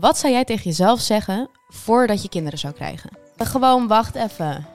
[0.00, 3.10] Wat zou jij tegen jezelf zeggen voordat je kinderen zou krijgen?
[3.36, 4.66] Gewoon wacht even.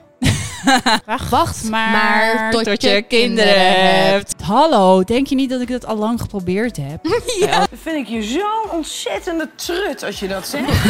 [1.30, 4.35] wacht maar, tot, je, kinderen hebt.
[4.46, 7.04] Hallo, denk je niet dat ik dat al lang geprobeerd heb?
[7.52, 10.86] Dan vind ik je zo'n ontzettende trut als je dat zegt.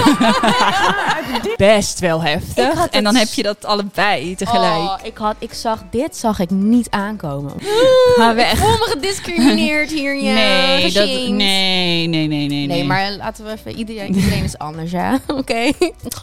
[1.57, 2.87] Best wel heftig.
[2.87, 4.75] En dan heb je dat allebei tegelijk.
[4.75, 7.53] Oh, ik, had, ik zag, dit zag ik niet aankomen.
[8.17, 8.51] Ga weg.
[8.51, 10.33] Ik voel me gediscrimineerd hier, ja.
[10.33, 14.91] nee, dat, nee, nee, nee, nee, Nee, maar laten we even, iedereen, iedereen is anders,
[14.91, 15.19] ja.
[15.27, 15.71] Oké.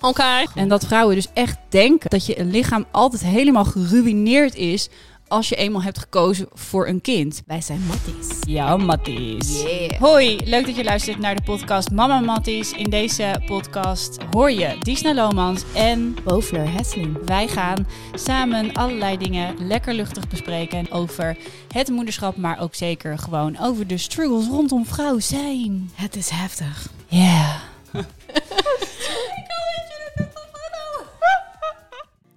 [0.00, 0.44] Oké.
[0.54, 4.88] En dat vrouwen dus echt denken dat je lichaam altijd helemaal geruineerd is
[5.32, 7.42] als je eenmaal hebt gekozen voor een kind.
[7.46, 8.38] Wij zijn matties.
[8.46, 9.62] Ja, Matties.
[9.62, 10.00] Yeah.
[10.00, 12.72] Hoi, leuk dat je luistert naar de podcast Mama Matties.
[12.72, 17.18] In deze podcast hoor je Disna Lomans en Bovler Hesseling.
[17.24, 21.36] wij gaan samen allerlei dingen lekker luchtig bespreken over
[21.72, 25.90] het moederschap, maar ook zeker gewoon over de struggles rondom vrouw zijn.
[25.94, 26.88] Het is heftig.
[27.06, 27.60] Ja.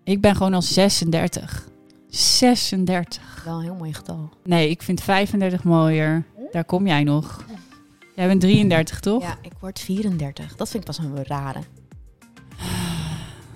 [0.04, 1.74] Ik ben gewoon al 36.
[2.16, 3.42] 36.
[3.46, 4.30] Wel een heel mooi getal.
[4.44, 6.24] Nee, ik vind 35 mooier.
[6.52, 7.46] Daar kom jij nog.
[8.16, 9.22] Jij bent 33, toch?
[9.22, 10.56] Ja, ik word 34.
[10.56, 11.60] Dat vind ik pas een rare.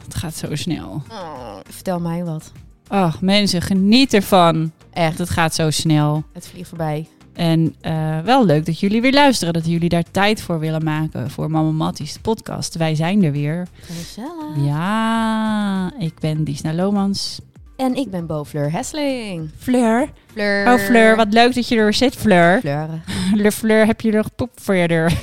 [0.04, 1.02] Het gaat zo snel.
[1.12, 2.52] Oh, vertel mij wat.
[2.88, 4.72] Ach, mensen, geniet ervan.
[4.94, 6.24] Echt, Het gaat zo snel.
[6.34, 7.08] het vliegt voorbij.
[7.34, 9.54] En eh, wel leuk dat jullie weer luisteren.
[9.54, 12.76] Dat jullie daar tijd voor willen maken voor Mama Matties, de podcast.
[12.76, 13.68] Wij zijn er weer.
[13.82, 14.66] Gezellig.
[14.66, 17.40] Ja, ik ben Disna Lomans.
[17.80, 19.50] En ik ben Bovler Hesseling.
[19.58, 20.10] Fleur.
[20.32, 20.74] Fleur.
[20.74, 22.60] Oh, Fleur, wat leuk dat je er zit, Fleur.
[22.60, 22.90] Fleur.
[23.44, 25.12] Le Fleur, heb je nog poep voor je deur?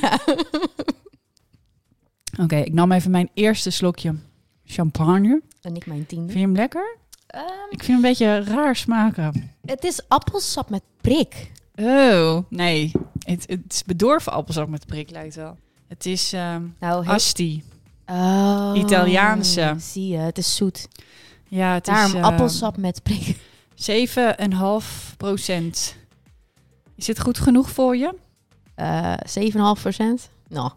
[0.00, 0.18] ja.
[2.42, 4.14] Oké, ik nam even mijn eerste slokje
[4.64, 5.42] champagne.
[5.62, 6.26] En ik mijn tiende.
[6.32, 6.96] Vind je hem lekker?
[7.26, 9.50] Ehm, Ik vind hem een beetje raar smaken.
[9.64, 11.50] het is appelsap met prik.
[11.74, 12.92] Oh, nee.
[13.18, 15.56] Het, het is bedorven appelsap met prik, lijkt wel.
[15.88, 17.62] Het is ehm Nou, asti.
[18.10, 19.74] Oh, Italiaanse.
[19.78, 20.88] Zie je, het is zoet.
[21.48, 23.36] Ja, het Daarom is eh, appelsap met prik.
[23.74, 25.96] 7,5 procent.
[26.96, 28.14] Is het goed genoeg voor je?
[28.74, 29.12] Eh
[29.76, 30.30] 7,5 procent.
[30.48, 30.70] Nou,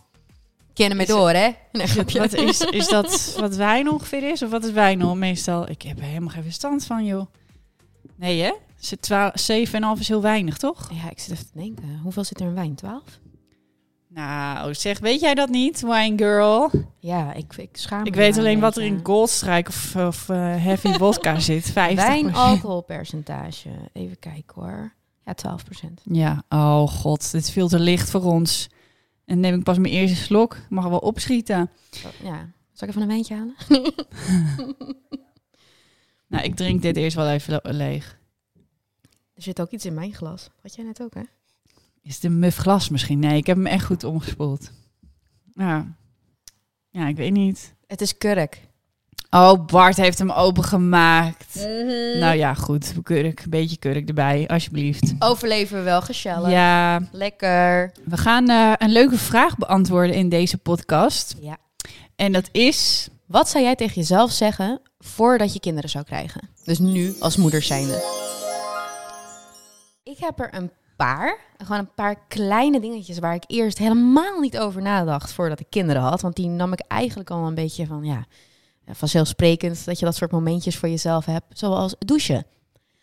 [0.74, 1.50] ken me Is- door, hè?
[1.72, 2.20] Nee, grapje.
[2.20, 4.42] Wat is, is dat wat wijn ongeveer is?
[4.42, 5.70] Of wat is wijn al meestal?
[5.70, 7.26] Ik heb er helemaal geen verstand van, joh.
[8.16, 8.54] Nee, hè?
[8.80, 9.34] Ze- twa-
[9.96, 10.90] 7,5 is heel weinig, toch?
[11.04, 12.00] Ja, ik zit even te denken.
[12.04, 12.76] Hoeveel zit er in wijn?
[12.76, 13.02] 12?
[14.14, 16.72] Nou, zeg, weet jij dat niet, wine girl?
[17.00, 20.30] Ja, ik, ik schaam me Ik weet alleen een wat er in Goldstrike of, of
[20.30, 21.72] eh, Heavy Vodka zit.
[21.72, 23.70] 50 Wijn alcoholpercentage.
[23.94, 24.94] Even kijken hoor.
[25.26, 26.02] Ja, 12 procent.
[26.04, 28.70] Ja, oh god, dit is veel te licht voor ons.
[29.26, 30.58] En neem ik pas mijn eerste slok.
[30.70, 31.70] Mag wel opschieten.
[32.24, 32.50] Ja.
[32.74, 33.56] Zal ik even een wijntje halen?
[36.28, 38.20] Nou, ik drink dit eerst wel even le- leeg.
[39.34, 40.50] Er zit ook iets in mijn glas.
[40.62, 41.22] Had jij net ook, hè?
[42.04, 43.20] Is een muf glas misschien?
[43.20, 44.72] Nee, ik heb hem echt goed omgespoeld.
[45.54, 45.96] Ja,
[46.90, 47.74] ja ik weet niet.
[47.88, 48.70] Het is kurk.
[49.30, 51.56] Oh, Bart heeft hem opengemaakt.
[51.56, 52.20] Mhm.
[52.20, 52.94] Nou ja, goed.
[53.04, 55.14] Kurk, een beetje kurk erbij, alsjeblieft.
[55.20, 56.50] Overleven we wel gezellig.
[56.50, 57.92] Ja, Lekker.
[58.06, 61.36] we gaan eh, een leuke vraag beantwoorden in deze podcast.
[61.40, 61.58] Ja.
[62.16, 63.10] En dat is...
[63.26, 66.50] Wat zou jij tegen jezelf zeggen voordat je kinderen zou krijgen?
[66.64, 68.04] Dus nu als moeder zijnde.
[70.04, 70.72] Ik heb er een
[71.06, 71.38] paar.
[71.58, 76.02] Gewoon een paar kleine dingetjes waar ik eerst helemaal niet over nadacht voordat ik kinderen
[76.02, 76.22] had.
[76.22, 78.26] Want die nam ik eigenlijk al een beetje van, ja,
[78.92, 81.46] vanzelfsprekend dat je dat soort momentjes voor jezelf hebt.
[81.60, 82.46] Zoals douchen.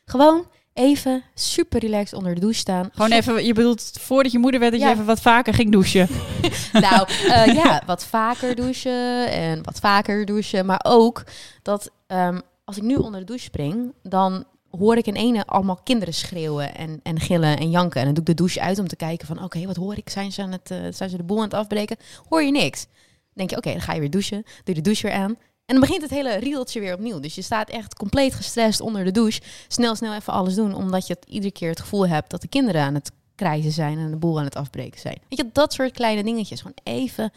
[0.04, 2.88] Gewoon even super relaxed onder de douche staan.
[2.92, 4.88] Gewoon even, je bedoelt voordat je moeder werd dat Ja.
[4.88, 6.08] je even wat vaker ging douchen.
[6.72, 10.66] Nou, eh, ja, wat vaker douchen en wat vaker douchen.
[10.66, 11.24] Maar ook
[11.62, 15.80] dat ehm, als ik nu onder de douche spring, dan hoor ik in ene allemaal
[15.84, 17.98] kinderen schreeuwen en, en gillen en janken.
[18.00, 20.10] En dan doe ik de douche uit om te kijken van, oké, wat hoor ik?
[20.10, 21.96] Zijn ze, aan het, eh, zijn ze de boel aan het afbreken?
[22.28, 22.86] Hoor je niks?
[22.86, 24.44] Dan denk je, oké, dan ga je weer douchen.
[24.64, 25.36] Doe de douche weer aan.
[25.64, 27.20] En dan begint het hele riedeltje weer opnieuw.
[27.20, 29.40] Dus je staat echt compleet gestrest onder de douche.
[29.68, 30.74] Snel, snel even alles doen.
[30.74, 33.98] Omdat je het iedere keer het gevoel hebt dat de kinderen aan het krijzen zijn
[33.98, 35.18] en de boel aan het afbreken zijn.
[35.28, 36.60] Weet je, dat soort kleine dingetjes.
[36.60, 37.32] Gewoon even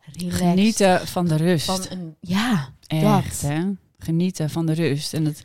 [0.00, 0.40] relaxed.
[0.40, 1.64] Genieten van de rust.
[1.64, 2.16] van een...
[2.20, 3.50] Ja, Echt, dat.
[3.50, 3.62] hè?
[3.98, 5.14] Genieten van de rust.
[5.14, 5.42] En dat,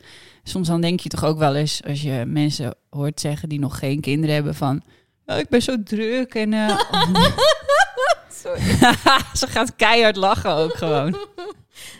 [0.48, 3.78] soms dan denk je toch ook wel eens, als je mensen hoort zeggen die nog
[3.78, 4.82] geen kinderen hebben, van...
[5.26, 6.52] "Oh, ik ben zo druk en...
[6.52, 6.78] eh,
[8.42, 8.60] Sorry.
[9.40, 11.16] Ze gaat keihard lachen ook gewoon.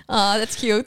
[0.07, 0.85] Ah, that's cute.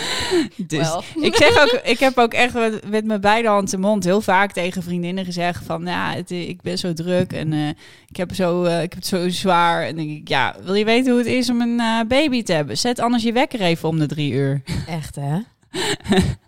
[0.66, 0.88] Dus
[1.20, 4.20] ik zeg ook, ik heb ook echt met, met mijn beide handen de mond heel
[4.20, 7.68] vaak tegen vriendinnen gezegd van, ja, het, ik ben zo druk en eh,
[8.08, 9.86] ik heb zo, eh, ik heb het zo zwaar.
[9.86, 12.52] En denk ik, ja, wil je weten hoe het is om een eh, baby te
[12.52, 12.78] hebben?
[12.78, 14.62] Zet anders je wekker even om de drie uur.
[14.86, 15.38] Echt, hè?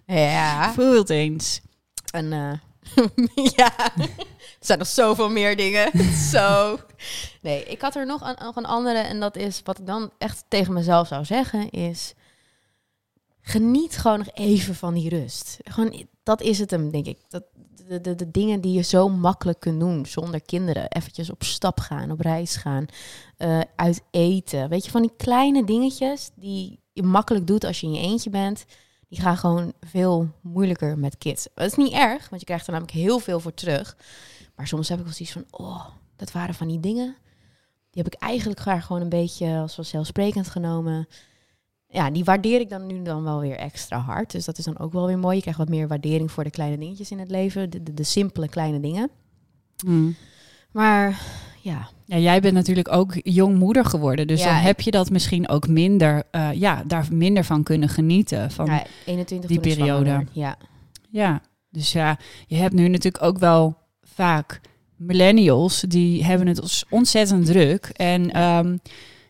[0.25, 0.73] ja.
[0.73, 1.61] Voel het eens.
[2.11, 2.61] En,
[3.57, 3.73] ja.
[4.61, 5.91] zijn nog zoveel meer dingen.
[6.31, 6.79] Zo.
[7.41, 8.99] Nee, ik had er nog een, nog een andere.
[8.99, 12.15] En dat is wat ik dan echt tegen mezelf zou zeggen: is.
[13.47, 15.59] Geniet gewoon nog even van die rust.
[15.65, 17.19] Gewoon, dat is het hem, denk ik.
[17.29, 17.43] Dat,
[17.89, 20.89] de, de, de dingen die je zo makkelijk kunt doen zonder kinderen.
[20.89, 22.87] Eventjes op stap gaan, op reis gaan,
[23.37, 24.69] eh, uit eten.
[24.69, 28.31] Weet je, van die kleine dingetjes die je makkelijk doet als je in je eentje
[28.31, 28.65] bent.
[29.09, 31.49] Die gaan gewoon veel moeilijker met kids.
[31.55, 33.97] Dat is niet erg, want je krijgt er namelijk heel veel voor terug.
[34.57, 35.87] Maar soms heb ik wel zoiets van, oh,
[36.17, 37.17] dat waren van die dingen.
[37.91, 41.09] Die heb ik eigenlijk graag gewoon een beetje als vanzelfsprekend genomen.
[41.95, 44.31] Ja, die waardeer ik dan nu dan wel weer extra hard.
[44.31, 45.35] Dus dat is dan ook wel weer mooi.
[45.35, 47.71] Je krijgt wat meer waardering voor de kleine dingetjes in het leven.
[47.71, 49.11] De, de, de simpele kleine dingen.
[49.85, 50.15] Mm.
[50.71, 51.21] Maar
[51.61, 54.27] ja, Ja, jij bent natuurlijk ook jong moeder geworden.
[54.27, 57.89] Dus Ja, dan heb je dat misschien ook minder, eh, ja, daar minder van kunnen
[57.89, 58.51] genieten.
[58.51, 60.27] Van, ja 21 die periode.
[60.33, 60.57] Ja,
[61.11, 64.61] Ja, dus ja, je hebt nu natuurlijk ook wel vaak
[64.97, 67.87] millennials die hebben het ontzettend druk.
[67.87, 68.77] En ehm,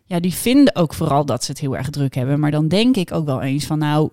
[0.05, 2.41] ja, die vinden ook vooral dat ze het heel erg druk hebben.
[2.41, 4.11] Maar dan denk ik ook wel eens van nou,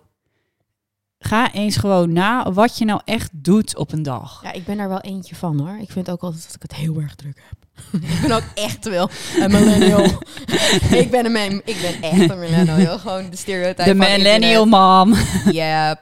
[1.20, 4.44] ga eens gewoon na wat je nou echt doet op een dag.
[4.44, 5.78] Ja, ik ben er wel eentje van hoor.
[5.80, 7.60] Ik vind ook altijd dat ik het heel erg druk heb.
[7.92, 10.06] Ik ben ook echt wel een millennial.
[10.92, 13.00] ik, ben een man, ik ben echt een millennial.
[13.00, 15.16] Gewoon de stereotype De millennial mom.
[15.52, 16.00] Yep.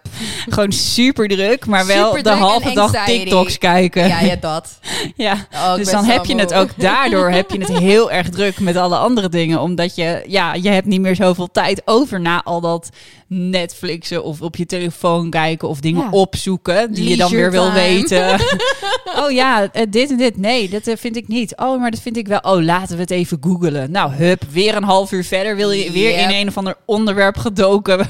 [0.50, 3.20] gewoon super druk, maar wel de halve dag anxiety.
[3.20, 4.08] TikToks kijken.
[4.08, 4.80] Ja, ja, dat.
[5.16, 5.48] Ja.
[5.54, 8.76] Oh, dus dan heb je het ook daardoor heb je het heel erg druk met
[8.76, 9.60] alle andere dingen.
[9.60, 12.90] Omdat je, ja, je hebt niet meer zoveel tijd over na al dat
[13.30, 16.10] Netflixen of op je telefoon kijken of dingen Ja.
[16.12, 18.40] opzoeken die je dan weer wil weten.
[19.22, 20.38] oh ja, eh, dit en dit.
[20.38, 21.54] Nee, dat eh, vind ik niet.
[21.56, 22.40] Oh, maar dat vind ik wel.
[22.40, 23.92] Oh, laten we het even googelen.
[23.92, 26.30] Nou, hup, weer een half uur verder wil je weer Yep.
[26.30, 28.08] in een of ander onderwerp gedoken.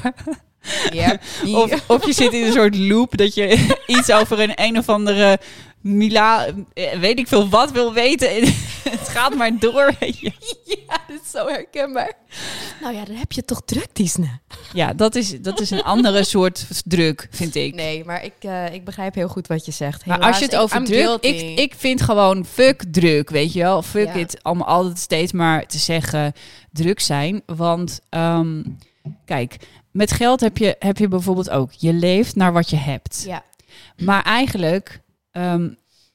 [0.92, 1.20] Yep.
[1.54, 4.88] Of, of je zit in een soort loop dat je iets over een een of
[4.88, 5.38] andere
[5.80, 8.30] Mila, eh, weet ik veel wat wil weten.
[8.30, 8.44] En
[8.98, 9.94] het gaat maar door.
[10.00, 10.32] weet je.
[10.88, 12.12] ja, dit is zo herkenbaar.
[12.80, 14.40] Nou ja, dan heb je toch druk, Disney.
[14.72, 17.74] Ja, dat is, dat is een andere soort druk, vind ik.
[17.74, 20.06] Nee, maar ik, eh, ik begrijp heel goed wat je zegt.
[20.06, 21.18] Maar als je het over druk...
[21.24, 23.82] Ik, ik vind gewoon fuck druk, weet je wel.
[23.82, 24.18] Fuck Ja.
[24.18, 26.32] het allemaal altijd steeds maar te zeggen
[26.72, 27.42] druk zijn.
[27.46, 28.62] Want ehm,
[29.24, 29.56] kijk,
[29.90, 31.72] met geld heb je, heb je bijvoorbeeld ook...
[31.72, 33.22] Je leeft naar wat je hebt.
[33.26, 33.42] Ja,
[33.96, 35.00] Maar eigenlijk
[35.30, 35.68] ehm,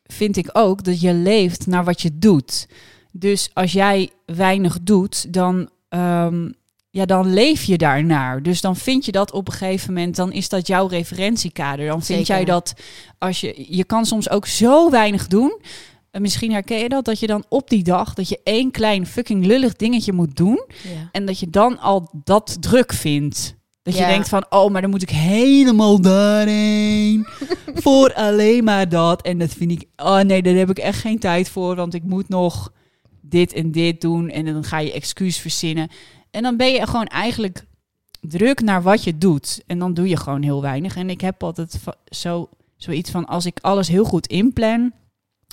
[0.03, 2.67] vind ik ook dat je leeft naar wat je doet.
[3.11, 6.49] Dus als jij weinig doet, dan, ehm,
[6.89, 8.43] ja, dan leef je daarnaar.
[8.43, 11.87] Dus dan vind je dat op een gegeven moment, dan is dat jouw referentiekader.
[11.87, 12.35] Dan vind Zeker.
[12.35, 12.73] jij dat
[13.17, 15.59] als je, je kan soms ook zo weinig doen.
[16.11, 19.05] En misschien herken je dat, dat je dan op die dag, dat je één klein
[19.05, 20.65] fucking lullig dingetje moet doen.
[20.83, 21.09] ja.
[21.11, 23.54] En dat je dan al dat druk vindt.
[23.85, 27.25] Dat je denkt van, oh, maar dan moet ik helemaal daarheen.
[27.83, 29.21] voor alleen maar dat.
[29.21, 31.75] En dat vind ik, oh nee, daar heb ik echt geen tijd voor.
[31.75, 32.71] Want ik moet nog
[33.21, 34.29] dit en dit doen.
[34.29, 35.89] En dan ga je excuus verzinnen.
[36.31, 37.65] En dan ben je gewoon eigenlijk
[38.21, 39.63] druk naar wat je doet.
[39.67, 40.95] En dan doe je gewoon heel weinig.
[40.95, 44.91] En ik heb altijd zo, zoiets van, als ik alles heel goed inplan...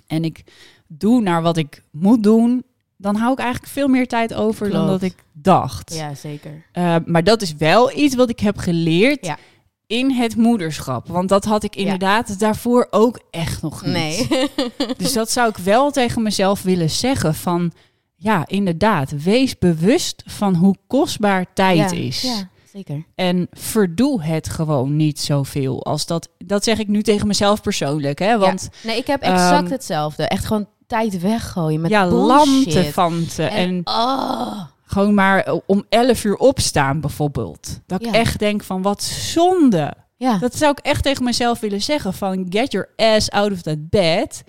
[0.06, 0.44] en ik
[0.86, 2.64] doe naar wat ik moet doen...
[3.02, 5.94] dan hou ik eigenlijk veel meer tijd over dan dat ik dacht.
[5.94, 6.64] ja zeker.
[6.72, 9.38] Uh, maar dat is wel iets wat ik heb geleerd Ja.
[9.86, 11.08] in het moederschap.
[11.08, 13.92] Want dat had ik inderdaad daarvoor ook echt nog niet.
[13.92, 14.28] Nee.
[14.96, 17.72] Dus dat zou ik wel tegen mezelf willen zeggen van...
[18.16, 22.22] Ja, inderdaad, wees bewust van hoe kostbaar tijd ja, is.
[22.22, 23.04] Ja, zeker.
[23.14, 25.84] En verdoe het gewoon niet zoveel.
[25.84, 28.18] Als dat, dat zeg ik nu tegen mezelf persoonlijk.
[28.18, 28.38] Hè?
[28.38, 28.88] Want Ja.
[28.88, 30.22] Nee, ik heb exact ehm, hetzelfde.
[30.22, 36.36] Echt gewoon tijd weggooien met ja, lantefanten en, En, oh, gewoon maar om 11 uur
[36.36, 37.80] opstaan bijvoorbeeld.
[37.86, 39.94] Dat ik echt denk van wat zonde.
[40.16, 40.38] ja.
[40.38, 42.14] Dat zou ik echt tegen mezelf willen zeggen.
[42.14, 44.44] Van get your ass out of that bed.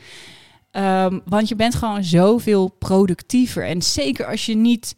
[0.71, 3.65] Ehm, want je bent gewoon zoveel productiever.
[3.65, 4.95] En zeker als je niet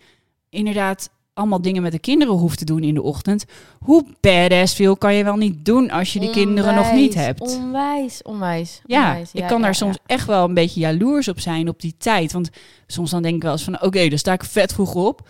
[0.50, 3.46] inderdaad allemaal dingen met de kinderen hoeft te doen in de ochtend.
[3.80, 7.42] Hoe badass veel kan je wel niet doen als je die kinderen nog niet hebt?
[7.42, 8.82] Onwijs, onwijs.
[8.86, 9.32] Ja, onwijs.
[9.34, 12.32] ik kan daar ja, soms echt wel een beetje jaloers op zijn op die tijd.
[12.32, 12.50] Want
[12.88, 15.30] soms dan denk ik wel eens van, oké, dan sta ik vet vroeg op.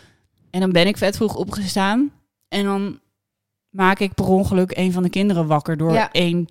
[0.49, 2.11] En dan ben ik vet vroeg opgestaan.
[2.47, 2.99] En dan
[3.69, 6.11] maak ik per ongeluk een van de kinderen wakker door Ja.
[6.11, 6.47] één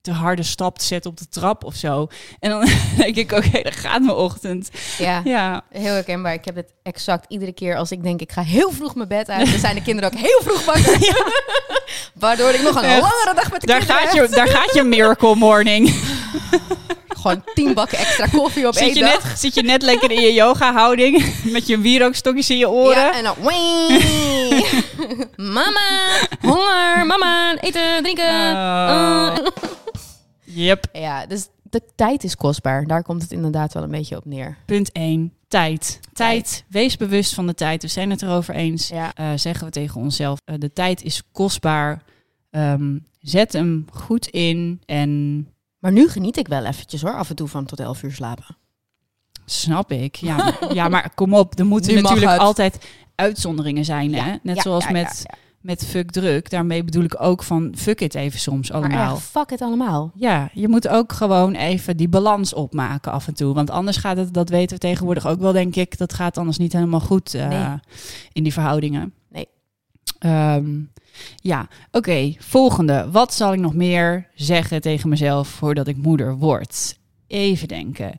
[0.00, 2.06] te harde stap te zetten op de trap of zo.
[2.38, 4.70] En dan denk ik, oké, dan gaat mijn ochtend.
[4.98, 5.20] Ja.
[5.24, 6.32] Ja, Heel herkenbaar.
[6.32, 9.28] Ik heb het exact iedere keer als ik denk ik ga heel vroeg mijn bed
[9.28, 9.50] uit.
[9.50, 11.14] Dan zijn de kinderen ook heel vroeg wakker.
[12.14, 13.00] Waardoor ik nog een Echt.
[13.00, 14.30] langere dag met de daar kinderen gaat, je, heb.
[14.30, 15.94] daar gaat je miracle morning.
[17.20, 19.24] Gewoon tien bakken extra koffie op Zit één je, dag.
[19.24, 22.96] net, zit je net lekker in je yoga houding met je wierookstokjes in je oren.
[22.96, 23.36] Ja, en dan...
[25.36, 26.00] mama,
[26.40, 28.52] honger, mama, eten, drinken.
[28.52, 29.34] Oh.
[29.38, 29.70] Uh.
[30.54, 30.84] Yep.
[30.92, 32.86] Ja, dus de tijd is kostbaar.
[32.86, 34.56] Daar komt het inderdaad wel een beetje op neer.
[34.66, 35.32] Punt 1.
[35.48, 36.00] Tijd.
[36.12, 36.64] Tijd.
[36.68, 37.82] Wees bewust van de tijd.
[37.82, 38.88] We zijn het erover eens.
[38.88, 39.14] Ja.
[39.14, 40.38] Eh, zeggen we tegen onszelf.
[40.44, 42.02] eh, de tijd is kostbaar.
[42.50, 44.82] Ehm, zet hem goed in.
[44.86, 48.12] En Maar nu geniet ik wel eventjes hoor, af en toe van tot 11 uur
[48.12, 48.56] slapen.
[49.44, 50.14] snap ik.
[50.14, 51.58] Ja, maar, ja, maar kom op.
[51.58, 54.14] Er moeten Nu natuurlijk altijd uitzonderingen zijn.
[54.14, 54.34] Hè?
[54.42, 55.49] Net Ja, zoals ja, met, ja, ja.
[55.60, 56.50] Met fuck druk.
[56.50, 59.14] Daarmee bedoel ik ook van fuck it even soms Maar allemaal.
[59.14, 60.10] echt, fuck het allemaal.
[60.14, 63.54] Ja, je moet ook gewoon even die balans opmaken af en toe.
[63.54, 65.98] Want anders gaat het, dat weten we tegenwoordig ook wel, denk ik.
[65.98, 67.78] Dat gaat anders niet helemaal goed eh, Nee.
[68.32, 69.14] in die verhoudingen.
[69.28, 69.48] Nee.
[70.18, 70.80] Ehm,
[71.36, 72.34] ja, oké.
[72.38, 73.08] volgende.
[73.10, 76.98] Wat zal ik nog meer zeggen tegen mezelf voordat ik moeder word?
[77.26, 78.16] Even denken.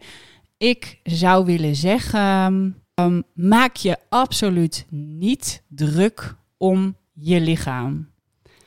[0.58, 8.10] Ik zou willen zeggen, ehm, maak je absoluut niet druk om je lichaam.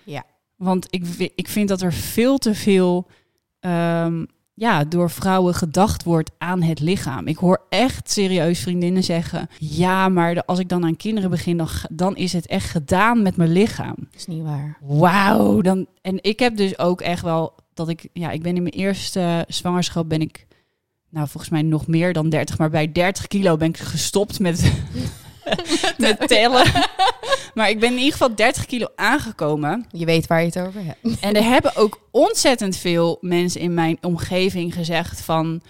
[0.04, 0.24] Ja.
[0.56, 3.06] Want ik, ik vind dat er veel te veel
[3.60, 4.24] ehm,
[4.54, 7.26] ja, door vrouwen gedacht wordt aan het lichaam.
[7.26, 11.56] Ik hoor echt serieus vriendinnen zeggen: Ja, maar de- als ik dan aan kinderen begin,
[11.56, 13.94] dan, dan is het echt gedaan met mijn lichaam.
[13.98, 14.78] Dat is niet waar.
[14.80, 15.60] Wauw.
[15.60, 18.74] Dan, en ik heb dus ook echt wel dat ik, ja, ik ben in mijn
[18.74, 20.46] eerste zwangerschap ben ik,
[21.10, 24.72] nou volgens mij nog meer dan 30, maar bij 30 kilo ben ik gestopt met,
[25.98, 26.66] met tellen.
[27.54, 29.86] Maar ik ben in ieder geval 30 kilo aangekomen.
[29.90, 31.20] Je weet waar je het over hebt.
[31.20, 35.62] En er hebben ook ontzettend veel mensen in mijn omgeving gezegd van...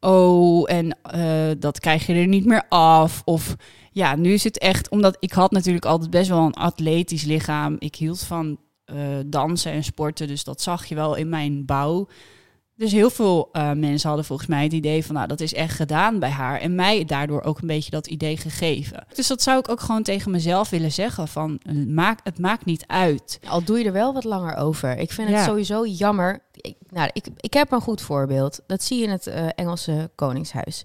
[0.00, 3.22] Oh, en eh, dat krijg je er niet meer af.
[3.24, 3.56] Of
[3.92, 4.88] ja, nu is het echt...
[4.88, 7.76] Omdat ik had natuurlijk altijd best wel een atletisch lichaam.
[7.78, 10.26] Ik hield van eh, dansen en sporten.
[10.26, 12.08] Dus dat zag je wel in mijn bouw.
[12.78, 15.14] Dus heel veel eh, mensen hadden volgens mij het idee van...
[15.14, 16.60] Nou, dat is echt gedaan bij haar.
[16.60, 19.06] En mij daardoor ook een beetje dat idee gegeven.
[19.14, 21.28] Dus dat zou ik ook gewoon tegen mezelf willen zeggen.
[21.28, 23.40] Van, eh, maak, het maakt niet uit.
[23.48, 24.98] Al doe je er wel wat langer over.
[24.98, 25.34] Ik vind Ja.
[25.36, 26.42] het sowieso jammer.
[26.54, 28.60] Ik, nou, ik, ik heb een goed voorbeeld.
[28.66, 30.82] Dat zie je in het eh, Engelse Koningshuis.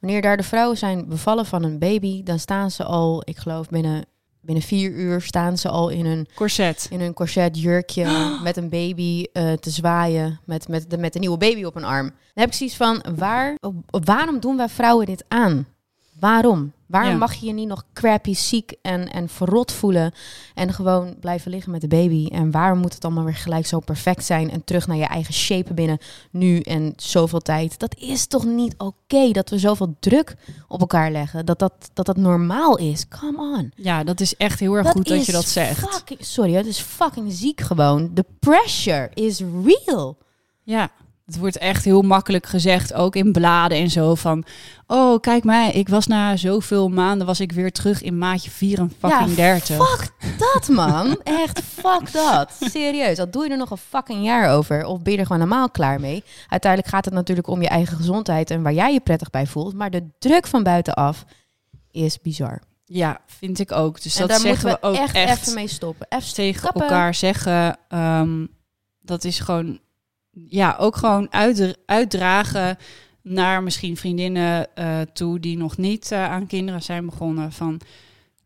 [0.00, 3.68] Wanneer daar de vrouwen zijn bevallen van een baby, dan staan ze al, ik geloof
[3.68, 4.04] binnen,
[4.48, 6.86] binnen vier uur, staan ze al in een, Corset.
[6.90, 8.06] in een corset jurkje
[8.42, 11.84] met een baby eh, te zwaaien, met, met, de, met een nieuwe baby op een
[11.84, 12.06] arm.
[12.06, 13.54] Dan heb ik zoiets van, waar,
[13.90, 15.66] waarom doen wij vrouwen dit aan?
[16.20, 16.72] Waarom?
[16.86, 17.16] Waarom Ja.
[17.16, 20.12] mag je je niet nog crappy, ziek en, en verrot voelen
[20.54, 22.26] en gewoon blijven liggen met de baby?
[22.26, 25.34] En waarom moet het allemaal weer gelijk zo perfect zijn en terug naar je eigen
[25.34, 25.98] shape binnen
[26.30, 27.78] nu en zoveel tijd?
[27.78, 30.36] Dat is toch niet oké dat we zoveel druk
[30.68, 31.46] op elkaar leggen?
[31.46, 33.08] Dat dat, dat, dat normaal is?
[33.20, 33.72] Come on.
[33.76, 35.88] Ja, dat is echt heel erg goed dat je dat zegt.
[35.94, 38.12] Fucking, sorry, het is fucking ziek gewoon.
[38.14, 40.16] The pressure is real.
[40.62, 40.90] Ja,
[41.28, 44.44] het wordt echt heel makkelijk gezegd, ook in bladen en zo van...
[44.86, 48.78] Oh, kijk mij, ik was na zoveel maanden was ik weer terug in maatje 4
[48.78, 49.76] en fucking 30.
[49.76, 51.20] Fuck dat, man.
[51.22, 52.56] Echt, fuck dat.
[52.60, 54.84] Serieus, dat doe je er nog een fucking jaar over.
[54.84, 56.24] Of ben je er gewoon helemaal klaar mee?
[56.48, 59.74] Uiteindelijk gaat het natuurlijk om je eigen gezondheid en waar jij je prettig bij voelt.
[59.74, 61.24] Maar de druk van buitenaf
[61.90, 62.60] is bizar.
[62.84, 64.02] Ja, vind ik ook.
[64.02, 66.06] Dus en dat daar zeggen we we ook echt, echt, even mee stoppen.
[66.08, 66.82] Even tegen kappen.
[66.82, 67.78] elkaar zeggen.
[67.88, 68.46] ehm,
[69.00, 69.78] dat is gewoon,
[70.48, 72.76] ja, ook gewoon uit, uitdragen
[73.22, 77.52] naar misschien vriendinnen eh, toe die nog niet eh, aan kinderen zijn begonnen.
[77.52, 77.80] Van,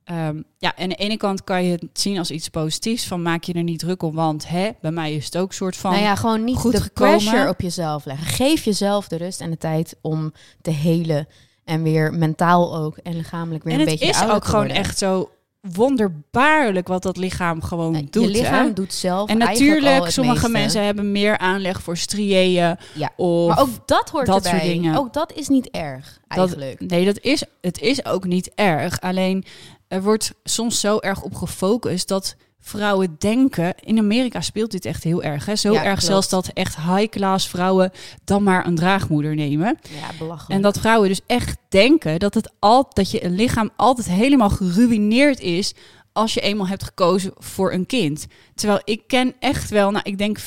[0.04, 3.06] ehm, ja, en aan de ene kant kan je het zien als iets positiefs.
[3.06, 5.76] Van maak je er niet druk om, want hè, bij mij is het ook soort
[5.76, 5.90] van...
[5.90, 7.18] Nou ja, gewoon niet goed de gekomen.
[7.18, 8.26] pressure op jezelf leggen.
[8.26, 10.32] Geef jezelf de rust en de tijd om
[10.62, 11.28] te helen.
[11.64, 14.48] En weer mentaal ook en lichamelijk weer en een het beetje is ouder ook te
[14.48, 15.30] gewoon echt zo
[15.74, 18.22] wonderbaarlijk wat dat lichaam gewoon Nee, doet.
[18.24, 18.72] je lichaam hè?
[18.72, 20.58] doet zelf En natuurlijk, sommige meeste.
[20.58, 22.78] mensen hebben meer aanleg voor striëen.
[22.94, 24.50] Ja, Of Maar ook dat hoort dat erbij.
[24.60, 24.96] soort dingen.
[24.98, 26.80] Ook dat is niet erg, Dat- eigenlijk.
[26.80, 29.00] Nee, dat is, het is ook niet erg.
[29.00, 29.44] Alleen
[29.88, 33.74] er wordt soms zo erg op gefocust dat vrouwen denken.
[33.80, 35.46] In Amerika speelt dit echt heel erg.
[35.46, 35.56] Hè?
[35.56, 36.04] Zo Ja, erg klopt.
[36.04, 37.90] zelfs dat echt high-class vrouwen
[38.24, 39.78] dan maar een draagmoeder nemen.
[40.00, 40.50] Ja, belachelijk.
[40.54, 44.50] En dat vrouwen dus echt denken dat, het al, dat je een lichaam altijd helemaal
[44.50, 45.74] geruineerd is
[46.12, 48.26] als je eenmaal hebt gekozen voor een kind.
[48.54, 50.44] Terwijl ik ken echt wel, nou ik denk 50-50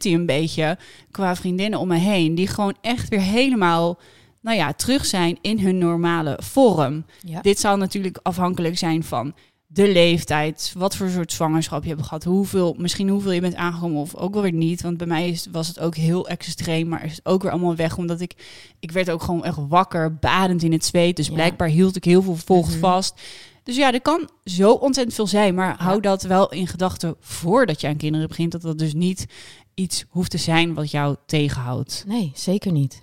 [0.00, 0.78] een beetje
[1.10, 3.98] qua vriendinnen om me heen, die gewoon echt weer helemaal,
[4.40, 7.04] nou ja, terug zijn in hun normale vorm.
[7.20, 7.40] ja.
[7.40, 9.34] Dit zal natuurlijk afhankelijk zijn van
[9.72, 14.00] de leeftijd, wat voor soort zwangerschap je hebt gehad, hoeveel, misschien hoeveel je bent aangekomen
[14.00, 14.82] of ook wel weer niet.
[14.82, 17.76] Want bij mij is, was het ook heel extreem, maar is het ook weer allemaal
[17.76, 18.34] weg, omdat ik,
[18.80, 21.16] ik werd ook gewoon echt wakker, badend in het zweet.
[21.16, 21.32] Dus Ja.
[21.34, 22.78] blijkbaar hield ik heel veel vocht Mhm.
[22.78, 23.20] vast.
[23.62, 27.80] Dus ja, er kan zo ontzettend veel zijn, maar hou dat wel in gedachten voordat
[27.80, 29.26] je aan kinderen begint, dat dat dus niet
[29.74, 32.04] iets hoeft te zijn wat jou tegenhoudt.
[32.06, 33.02] Nee, zeker niet.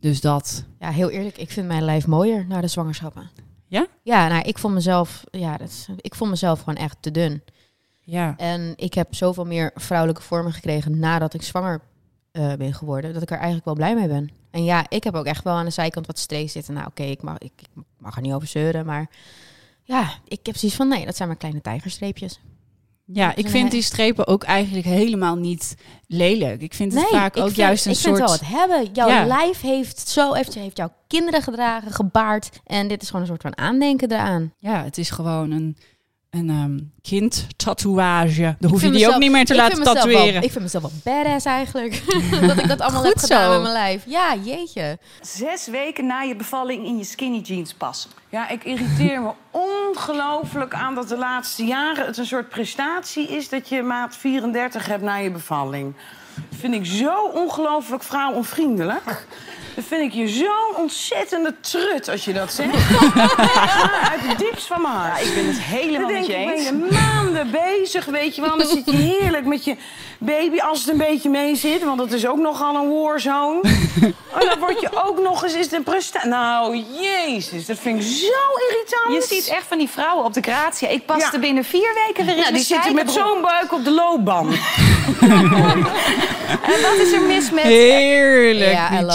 [0.00, 0.64] Dus dat.
[0.80, 3.30] Ja, heel eerlijk, ik vind mijn lijf mooier na de zwangerschappen.
[3.72, 3.86] Ja?
[4.02, 7.42] Ja, nou, ik vond mezelf, ja, dat is, ik vond mezelf gewoon echt te dun.
[8.00, 8.34] Ja.
[8.36, 11.80] En ik heb zoveel meer vrouwelijke vormen gekregen nadat ik zwanger
[12.30, 14.30] eh, ben geworden, dat ik er eigenlijk wel blij mee ben.
[14.50, 16.74] En ja, ik heb ook echt wel aan de zijkant wat strees zitten.
[16.74, 19.10] Nou, oké, ik, mag, ik, ik mag er niet over zeuren, maar
[19.82, 22.40] ja, ik heb zoiets van, nee, dat zijn maar kleine tijgerstreepjes.
[23.04, 25.74] Ja, ik vind die strepen ook eigenlijk helemaal niet
[26.06, 26.62] lelijk.
[26.62, 28.16] Ik vind het Nee, vaak ik ook vind- juist een ik soort...
[28.16, 28.92] vind wel wat hebben.
[28.92, 29.26] Jouw Ja.
[29.26, 32.60] lijf heeft zo heeft, heeft jouw kinderen gedragen, gebaard.
[32.64, 34.52] En dit is gewoon een soort van aandenken eraan.
[34.58, 35.76] Ja, het is gewoon een,
[36.32, 38.56] een ehm kind-tatoeage.
[38.58, 40.42] Dan hoef je die ook niet meer te laten wel- tatoeëren.
[40.42, 42.02] ik vind mezelf wel badass eigenlijk.
[42.48, 43.50] dat ik dat allemaal heb Goed gedaan zo.
[43.52, 44.02] met mijn lijf.
[44.06, 44.98] Ja, jeetje.
[45.20, 48.10] Zes weken na je bevalling in je skinny jeans passen.
[48.28, 53.48] Ja, ik irriteer me ongelooflijk aan dat de laatste jaren het een soort prestatie is
[53.48, 55.94] dat je maat 34 hebt na je bevalling.
[56.34, 59.26] Dat vind ik zo ongelooflijk vrouwonvriendelijk.
[59.74, 62.70] Dat vind ik je zo'n ontzettende trut als je dat zegt.
[63.54, 65.20] Ja, uit het diepst van mijn hart.
[65.26, 66.64] Ik ben het helemaal Dan met je ik, eens.
[66.70, 68.58] ben je maanden bezig, weet je wel.
[68.58, 69.76] Dan zit je heerlijk met je
[70.18, 71.84] baby, als het een beetje mee zit.
[71.84, 73.60] Want het is ook nogal een warzone.
[74.32, 75.54] en dan word je ook nog eens...
[75.54, 76.28] Is een prestatie.
[76.28, 79.28] Nou, jezus, dat vind ik zo irritant.
[79.28, 80.88] Je ziet echt van die vrouwen op de gratie.
[80.92, 81.38] Ik paste Ja.
[81.38, 84.54] binnen vier weken weer in Ja, mijn die zitten met zo'n buik op de loopband.
[86.62, 87.62] En wat is er mis met...
[87.62, 89.06] Heerlijk, Ja, die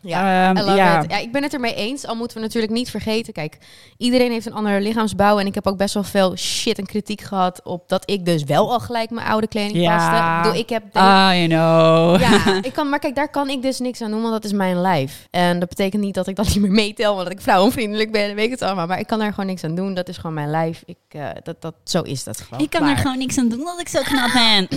[0.00, 1.02] Ja, Ehm, I love ja.
[1.02, 1.10] it.
[1.10, 2.06] ja, ik ben het ermee eens.
[2.06, 3.32] Al moeten we natuurlijk niet vergeten.
[3.32, 3.58] Kijk,
[3.96, 5.38] iedereen heeft een andere lichaamsbouw.
[5.38, 8.44] En ik heb ook best wel veel shit en kritiek gehad op dat ik dus
[8.44, 9.96] wel al gelijk mijn oude kleding Ja.
[9.96, 10.16] paste.
[10.16, 12.20] Ik, bedoel, ik heb denk I know.
[12.20, 14.52] Ja, ik kan, maar kijk, daar kan ik dus niks aan doen, want dat is
[14.52, 15.26] mijn lijf.
[15.30, 18.34] En dat betekent niet dat ik dat niet meer meetel, want dat ik vrouwenvriendelijk ben,
[18.34, 18.86] weet ik het allemaal.
[18.86, 19.94] Maar ik kan daar gewoon niks aan doen.
[19.94, 20.82] Dat is gewoon mijn lijf.
[20.86, 22.60] Ik, eh, dat, dat, zo is dat gewoon.
[22.60, 22.92] Ik kan Klaar.
[22.92, 24.68] er gewoon niks aan doen dat ik zo knap ben.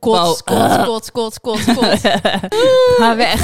[0.00, 2.00] Kots, kots, kots, kots, kots, kots.
[2.96, 3.40] Ga weg.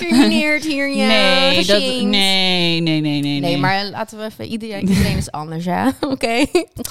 [0.00, 1.06] Gediscrimineerd hier, ja.
[1.06, 3.40] nee, dat, nee, nee, nee, nee, nee.
[3.40, 4.44] Nee, maar laten we even...
[4.46, 5.92] Iedereen, iedereen is anders, ja.
[6.12, 6.46] Oké.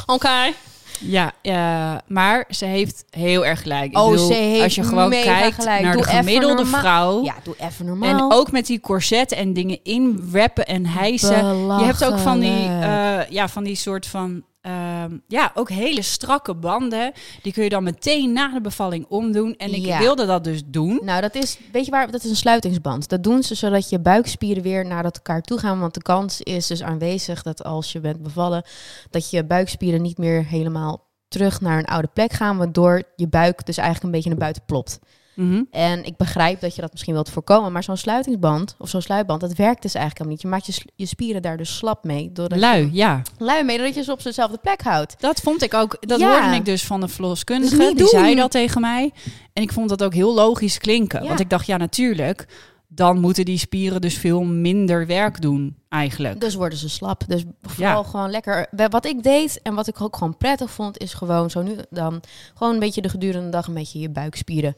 [0.05, 0.51] Oké.
[0.99, 3.91] Ja, ja, maar ze heeft heel erg gelijk.
[3.91, 5.81] Ik Oh, bedoel, ze heeft als je gewoon mega kijkt gelijk.
[5.81, 7.23] naar Doe de gemiddelde vrouw.
[7.23, 8.09] Ja, doe even normaal.
[8.09, 11.57] En ook met die corset en dingen inwrappen en hijsen.
[11.57, 16.01] Je hebt ook van die, eh, ja, van die soort van, ehm, ja, ook hele
[16.01, 17.11] strakke banden.
[17.41, 19.55] Die kun je dan meteen na de bevalling omdoen.
[19.55, 19.99] En ik Ja.
[19.99, 20.99] wilde dat dus doen.
[21.03, 23.09] Nou, dat is, weet je waar, dat is een sluitingsband.
[23.09, 25.79] Dat doen ze zodat je buikspieren weer naar elkaar toe gaan.
[25.79, 28.63] Want de kans is dus aanwezig dat als je bent bevallen,
[29.09, 32.57] dat je buikspieren niet meer helemaal terug naar een oude plek gaan.
[32.57, 34.99] Waardoor je buik dus eigenlijk een beetje naar buiten plopt.
[35.39, 35.63] Mhm.
[35.71, 37.71] En ik begrijp dat je dat misschien wilt voorkomen.
[37.71, 40.41] Maar zo'n sluitingsband of zo'n sluitband, dat werkt dus eigenlijk helemaal niet.
[40.41, 42.31] Je maakt je, je spieren daar dus slap mee.
[42.31, 43.21] Doordat Lui, Je, ja.
[43.37, 45.15] lui mee, doordat je ze op dezelfde plek houdt.
[45.19, 45.97] Dat vond ik ook.
[45.99, 46.41] Dat Ja.
[46.41, 47.75] hoorde ik dus van de verloskundige.
[47.77, 48.07] Dus die doen.
[48.07, 49.11] zei dat tegen mij.
[49.53, 51.21] En ik vond dat ook heel logisch klinken.
[51.21, 51.27] Ja.
[51.27, 52.47] Want ik dacht, ja, natuurlijk.
[52.91, 56.41] Dan moeten die spieren dus veel minder werk doen, eigenlijk.
[56.41, 57.23] Dus worden ze slap.
[57.27, 58.67] Dus vooral gewoon lekker.
[58.89, 62.21] Wat ik deed en wat ik ook gewoon prettig vond, is gewoon zo nu dan
[62.53, 64.75] gewoon een beetje de gedurende dag een beetje je buikspieren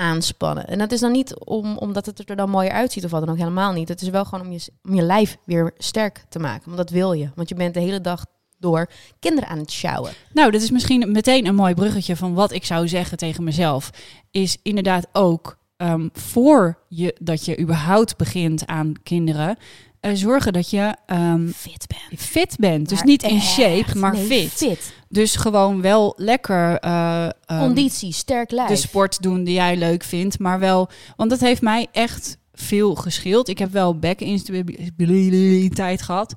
[0.00, 0.66] aanspannen.
[0.66, 3.30] En dat is dan niet om, omdat het er dan mooier uitziet of wat dan
[3.30, 3.88] ook helemaal niet.
[3.88, 6.64] Het is wel gewoon om je, om je lijf weer sterk te maken.
[6.64, 7.30] Want dat wil je.
[7.34, 8.24] Want je bent de hele dag
[8.58, 10.12] door kinderen aan het sjouwen.
[10.32, 13.90] Nou, dat is misschien meteen een mooi bruggetje van wat ik zou zeggen tegen mezelf.
[14.30, 19.56] Is inderdaad ook ehm, voor je dat je überhaupt begint aan kinderen,
[20.00, 22.20] eh, zorgen dat je ehm, Fit bent.
[22.20, 22.88] fit bent.
[22.88, 24.52] Dus niet in shape, maar nee, fit.
[24.52, 24.92] fit.
[25.12, 28.68] Dus gewoon wel lekker ehm, Conditie, sterk lijf.
[28.68, 32.94] de sport doen die jij leuk vindt, maar wel, want dat heeft mij echt veel
[32.94, 33.48] geschild.
[33.48, 36.34] Ik heb wel bekkeninstabiliteit gehad,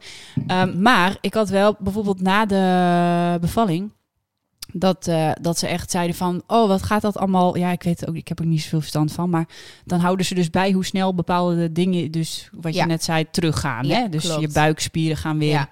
[0.48, 3.92] Ehm, maar ik had wel bijvoorbeeld na de bevalling
[4.74, 7.58] dat, eh, dat ze echt zeiden van, oh, wat gaat dat allemaal?
[7.58, 9.48] Ja, ik weet het ook, ik heb er niet zoveel verstand van, maar
[9.86, 12.82] dan houden ze dus bij hoe snel bepaalde dingen, dus wat Ja.
[12.82, 13.86] je net zei, teruggaan.
[13.88, 14.10] Ja, hè?
[14.10, 14.42] Dus klopt.
[14.42, 15.50] je buikspieren gaan weer.
[15.50, 15.70] Ja.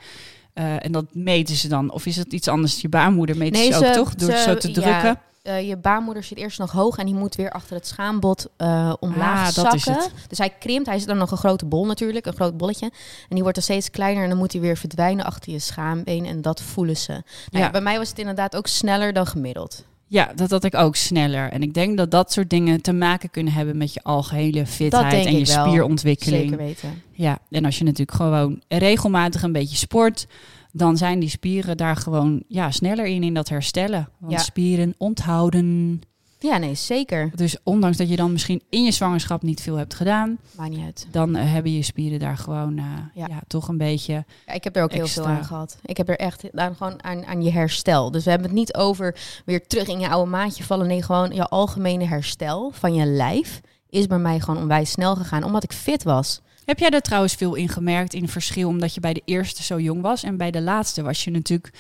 [0.54, 1.92] Eh, en dat meten ze dan.
[1.92, 2.82] Of is het iets anders?
[2.82, 4.16] Je baarmoeder meten Nee, ze ook toch?
[4.16, 5.20] Door ze- zo te ja, drukken.
[5.42, 8.94] Eh, je baarmoeder zit eerst nog hoog en die moet weer achter het schaambod eh,
[9.00, 9.78] omlaag Ah, dat zakken.
[9.78, 10.12] is het.
[10.28, 10.88] Dus hij krimpt.
[10.88, 12.86] Hij is dan nog een grote bol natuurlijk, een groot bolletje.
[12.86, 12.92] En
[13.30, 16.26] die wordt dan steeds kleiner en dan moet hij weer verdwijnen achter je schaambeen.
[16.26, 17.12] En dat voelen ze.
[17.12, 17.70] Nou ja, Ja.
[17.72, 19.84] bij mij was het inderdaad ook sneller dan gemiddeld.
[20.12, 21.52] Ja, dat had ik ook sneller.
[21.52, 25.26] En ik denk dat dat soort dingen te maken kunnen hebben met je algehele fitheid
[25.26, 26.42] en je spierontwikkeling.
[26.50, 27.02] Zeker weten.
[27.12, 30.28] Ja, en als je natuurlijk gewoon regelmatig een beetje sport,
[30.72, 34.10] dan zijn die spieren daar gewoon ja, sneller in in dat herstellen.
[34.20, 34.38] Want Ja.
[34.40, 36.02] spieren onthouden.
[36.44, 37.32] Ja, nee, zeker.
[37.36, 40.86] Dus ondanks dat je dan misschien in je zwangerschap niet veel hebt gedaan, Maakt niet
[40.86, 41.08] uit.
[41.12, 43.26] dan eh, hebben je spieren daar gewoon eh, ja.
[43.28, 43.42] Ja.
[43.48, 44.26] toch een beetje.
[44.46, 45.78] Ja, ik heb er ook heel veel aan gehad.
[45.86, 48.12] Ik heb er echt aan, gewoon aan, aan je herstel.
[48.12, 50.88] Dus we hebben het niet over weer terug in je oude maatje vallen.
[50.88, 55.44] Nee, gewoon je algemene herstel van je lijf is bij mij gewoon onwijs snel gegaan.
[55.44, 56.42] Omdat ik fit was.
[56.66, 59.80] Heb jij er trouwens veel in gemerkt in verschil omdat je bij de eerste zo
[59.80, 61.74] jong was en bij de laatste was je natuurlijk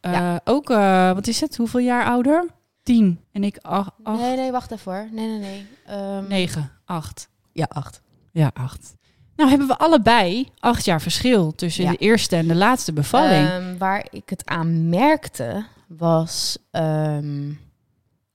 [0.00, 0.40] eh, Ja.
[0.44, 0.68] ook,
[1.14, 2.46] wat is het, hoeveel jaar ouder?
[2.82, 5.08] Tien en ik acht Nee, nee, wacht even hoor.
[5.12, 5.66] Nee, nee, nee.
[5.86, 7.28] Ehm, negen, acht.
[7.52, 8.02] Ja, acht.
[8.30, 8.94] Ja, acht.
[9.36, 11.90] Nou hebben we allebei acht jaar verschil tussen Ja.
[11.90, 13.48] de eerste en de laatste bevalling.
[13.48, 16.58] Ehm, waar ik het aan merkte was...
[16.70, 17.50] ehm,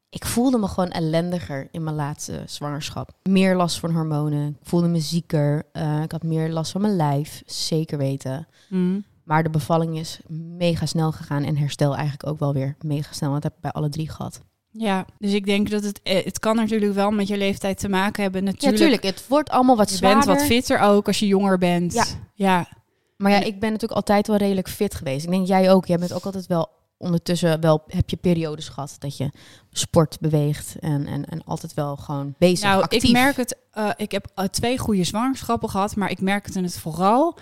[0.10, 3.12] ik voelde me gewoon ellendiger in mijn laatste zwangerschap.
[3.24, 4.48] Meer last van hormonen.
[4.62, 5.64] Ik voelde me zieker.
[5.72, 7.44] Eh, ik had meer last van mijn lijf.
[7.46, 8.48] Zeker weten.
[8.70, 9.06] Mm.
[9.28, 10.20] Maar de bevalling is
[10.58, 11.44] mega snel gegaan.
[11.44, 13.30] En herstel eigenlijk ook wel weer mega snel.
[13.30, 14.42] Want dat heb ik bij alle drie gehad.
[14.72, 17.90] Ja, dus ik denk dat het, eh, het kan natuurlijk wel met je leeftijd te
[17.90, 18.44] maken hebben.
[18.46, 19.04] Ja, Natuurlijk, tuurlijk.
[19.04, 20.26] Het wordt allemaal wat je zwaarder.
[20.26, 21.94] bent wat fitter ook als je jonger bent.
[21.94, 22.06] Ja.
[22.34, 22.68] ja.
[23.18, 25.26] Maar ja, ik ben natuurlijk altijd wel redelijk fit geweest.
[25.26, 25.86] Ik denk jij ook.
[25.86, 29.30] Jij bent ook altijd wel ondertussen wel heb je periodes gehad dat je
[29.72, 33.04] sport beweegt en, en, en altijd wel gewoon bezig, Nou, actief.
[33.04, 33.58] ik merk het.
[33.72, 37.38] eh, ik heb eh, twee goede zwangerschappen gehad, maar ik merkte het vooral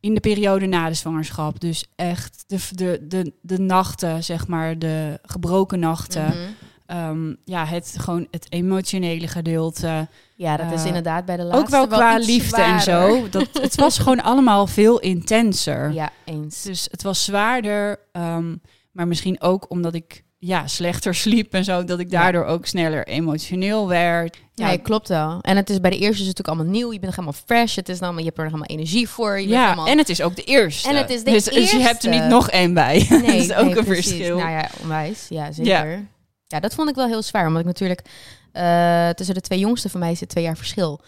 [0.00, 1.60] in de periode na de zwangerschap.
[1.60, 6.26] Dus echt de, de, de, de nachten, zeg maar, de gebroken nachten.
[6.26, 6.48] Mhm.
[6.86, 10.08] Ehm, ja, het gewoon het emotionele gedeelte.
[10.34, 13.28] Ja, dat is Eh, inderdaad bij de laatste Ook wel qua liefde en zo.
[13.28, 15.92] Dat, het was gewoon allemaal veel intenser.
[15.92, 16.62] Ja, eens.
[16.62, 17.98] Dus het was zwaarder.
[18.12, 18.56] ehm,
[18.92, 21.84] maar misschien ook omdat ik ja, slechter sliep en zo.
[21.84, 24.38] Dat ik daardoor ook sneller emotioneel werd.
[24.54, 25.38] Ja, Ja, klopt wel.
[25.40, 26.92] En het is bij de eerste is het natuurlijk allemaal nieuw.
[26.92, 27.76] Je bent helemaal fresh.
[27.76, 29.40] Het is dan, je hebt er nog helemaal energie voor.
[29.40, 29.86] Je ja helemaal...
[29.86, 30.88] en het is ook de eerste.
[30.88, 32.24] En het is de dus, dus je hebt er eerste.
[32.24, 33.06] niet nog één bij.
[33.10, 34.06] Nee, dat is ook nee, een precies.
[34.12, 34.36] verschil.
[34.38, 35.26] Nou ja, onwijs.
[35.28, 36.04] Ja, zeker.
[36.46, 36.60] Ja.
[36.60, 37.46] dat vond ik wel heel zwaar.
[37.46, 38.02] Omdat ik natuurlijk...
[38.52, 41.00] eh, tussen de twee jongste van mij zit twee jaar verschil.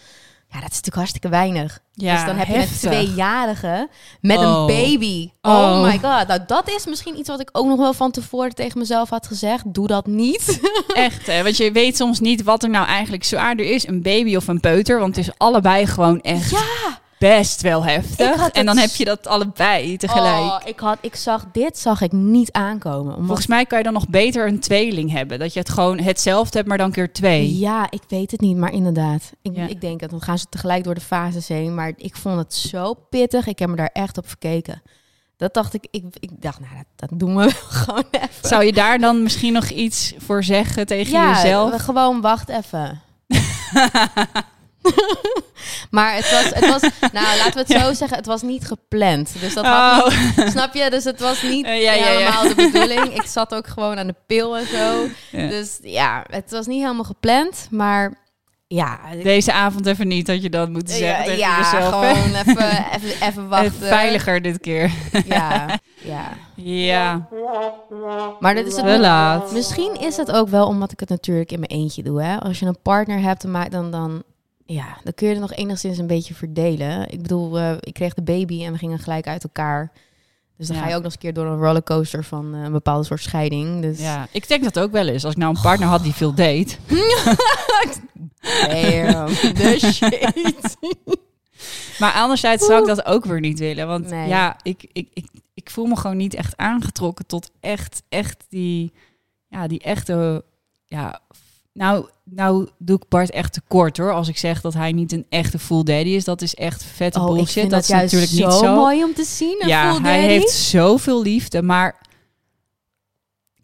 [0.53, 1.79] Ja, dat is natuurlijk hartstikke weinig.
[1.93, 2.81] Ja, dus dan heb heftig.
[2.81, 3.89] je een tweejarige
[4.21, 4.45] met Oh.
[4.45, 5.31] een baby.
[5.43, 5.53] Oh.
[5.53, 5.83] Oh.
[5.83, 6.27] my god.
[6.29, 9.27] Nou, dat is misschien iets wat ik ook nog wel van tevoren tegen mezelf had
[9.27, 9.75] gezegd.
[9.75, 10.61] Doe dat niet.
[10.95, 11.43] Echt, hè?
[11.43, 13.87] Want je weet soms niet wat er nou eigenlijk zwaarder is.
[13.87, 14.99] Een baby of een peuter.
[14.99, 17.01] Want het is allebei gewoon echt Ja.
[17.31, 18.49] Best wel heftig.
[18.49, 20.37] En dan heb je dat allebei tegelijk.
[20.37, 23.07] Oh, ik, had, ik zag dit zag ik niet aankomen.
[23.13, 25.39] Omdat Volgens mij kan je dan nog beter een tweeling hebben.
[25.39, 27.59] Dat je het gewoon hetzelfde hebt, maar dan keer twee.
[27.59, 29.33] Ja, ik weet het niet, maar inderdaad.
[29.43, 29.67] Ik, Ja.
[29.69, 30.11] ik denk het.
[30.11, 31.75] Dan gaan ze tegelijk door de fases heen.
[31.75, 33.47] Maar ik vond het zo pittig.
[33.47, 34.83] Ik heb me daar echt op verkeken.
[35.37, 35.87] Dat dacht ik.
[35.91, 37.51] Ik, ik dacht, nou, dat, dat doen we
[37.83, 38.49] gewoon even.
[38.49, 41.71] Zou je daar dan misschien nog iets voor zeggen tegen ja, jezelf?
[41.71, 43.01] we- gewoon wacht even.
[45.91, 49.31] maar het was, het was, nou laten we het zo zeggen, het was niet gepland.
[49.41, 50.37] Dus dat had Oh.
[50.37, 50.91] niet, snap je?
[50.91, 52.05] Dus het was niet ja, ja, ja.
[52.05, 53.15] helemaal de bedoeling.
[53.15, 55.07] Ik zat ook gewoon aan de pil en zo.
[55.31, 57.67] Dus ja, het was niet helemaal gepland.
[57.71, 58.21] Maar
[58.67, 61.89] ja, Deze avond even niet, dat je dat moet zeggen ja, tegen ja, jezelf.
[61.89, 63.73] gewoon even, even, even En wachten.
[63.73, 64.91] veiliger dit keer.
[65.27, 66.29] Ja, ja.
[66.57, 67.29] Ja,
[68.41, 69.53] Maar dat is het laat.
[69.53, 72.23] Misschien is het ook wel omdat ik het natuurlijk in mijn eentje doe.
[72.23, 72.41] Hè?
[72.41, 74.23] Als je een partner hebt, dan, dan, dan,
[74.67, 77.11] ja, dan kun je het nog enigszins een beetje verdelen.
[77.11, 79.93] Ik bedoel, eh, ik kreeg de baby en we gingen gelijk uit elkaar.
[80.57, 80.83] Dus dan Ja.
[80.83, 83.21] ga je ook nog eens een keer door een rollercoaster van eh, een bepaalde soort
[83.23, 83.83] scheiding.
[83.83, 85.25] Dus Ja, ik denk dat ook wel eens.
[85.25, 86.79] Als ik nou een partner had die veel deed.
[88.43, 90.77] damn, the shit.
[91.99, 93.87] Maar anderzijds zou ik dat ook weer niet willen.
[93.87, 94.29] Want Nee.
[94.29, 98.93] ja, ik, ik, ik, ik voel me gewoon niet echt aangetrokken tot echt, echt die,
[99.49, 100.45] ja, die echte,
[100.87, 101.21] ja,
[101.73, 104.13] nou, nou doe ik Bart echt tekort hoor.
[104.13, 107.19] Als ik zeg dat hij niet een echte full daddy is, dat is echt vette
[107.21, 107.53] Oh, ik bullshit.
[107.53, 108.75] vind dat, dat, is juist natuurlijk zo, niet zo.
[108.75, 109.57] mooi om te zien.
[109.63, 110.33] Een ja, full hij daddy.
[110.33, 112.01] heeft zoveel liefde, maar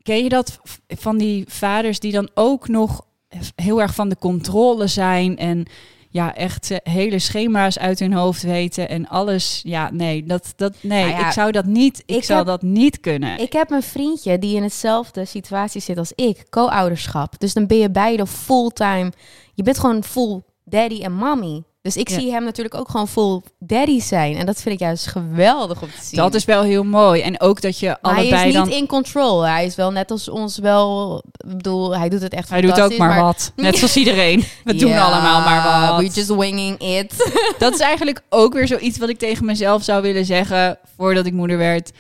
[0.03, 3.07] ken je dat van die vaders die dan ook nog
[3.55, 5.67] heel erg van de controle zijn en
[6.11, 9.61] ja, echt eh, hele schema's uit hun hoofd weten en alles.
[9.65, 12.63] Ja, nee, dat, dat, nee, Nou ja, ik zou dat niet, ik, ik zou dat
[12.63, 13.41] niet kunnen.
[13.41, 17.39] Ik heb een vriendje die in hetzelfde situatie zit als ik, co-ouderschap.
[17.41, 19.13] Dus dan ben je beide fulltime.
[19.55, 21.63] Je bent gewoon full daddy en mommy.
[21.83, 22.19] Dus ik Ja.
[22.19, 24.37] zie hem natuurlijk ook gewoon full daddy zijn.
[24.37, 26.19] En dat vind ik juist geweldig om te zien.
[26.21, 27.21] dat is wel heel mooi.
[27.23, 28.71] En ook dat je maar hij allebei is niet dan.
[28.79, 29.41] in control.
[29.43, 31.23] Hij is wel net als ons wel...
[31.49, 33.53] Ik bedoel, hij doet het echt Hij doet ook maar, wat.
[33.57, 34.45] Net zoals iedereen.
[34.65, 36.01] We doen allemaal maar wat.
[36.01, 37.33] We just winging it.
[37.59, 41.33] Dat is eigenlijk ook weer zoiets wat ik tegen mezelf zou willen zeggen voordat ik
[41.33, 41.91] moeder werd.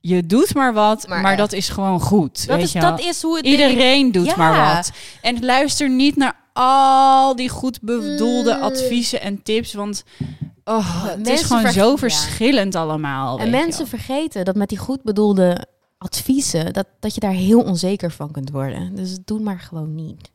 [0.00, 2.46] Je doet maar wat, maar, Maar dat is gewoon goed.
[2.46, 3.46] Dat weet is, je dat is hoe het...
[3.46, 4.34] Iedereen doet Ja.
[4.36, 4.90] maar wat.
[5.22, 8.62] En luister niet naar al die goed bedoelde Mm.
[8.62, 10.04] adviezen en tips, want
[10.64, 11.96] oh, het is gewoon zo ja.
[11.96, 13.38] verschillend allemaal.
[13.38, 15.66] En mensen vergeten dat met die goed bedoelde
[15.98, 16.72] adviezen...
[16.72, 18.94] Dat, dat je daar heel onzeker van kunt worden.
[18.94, 20.30] Dus doe maar gewoon niet.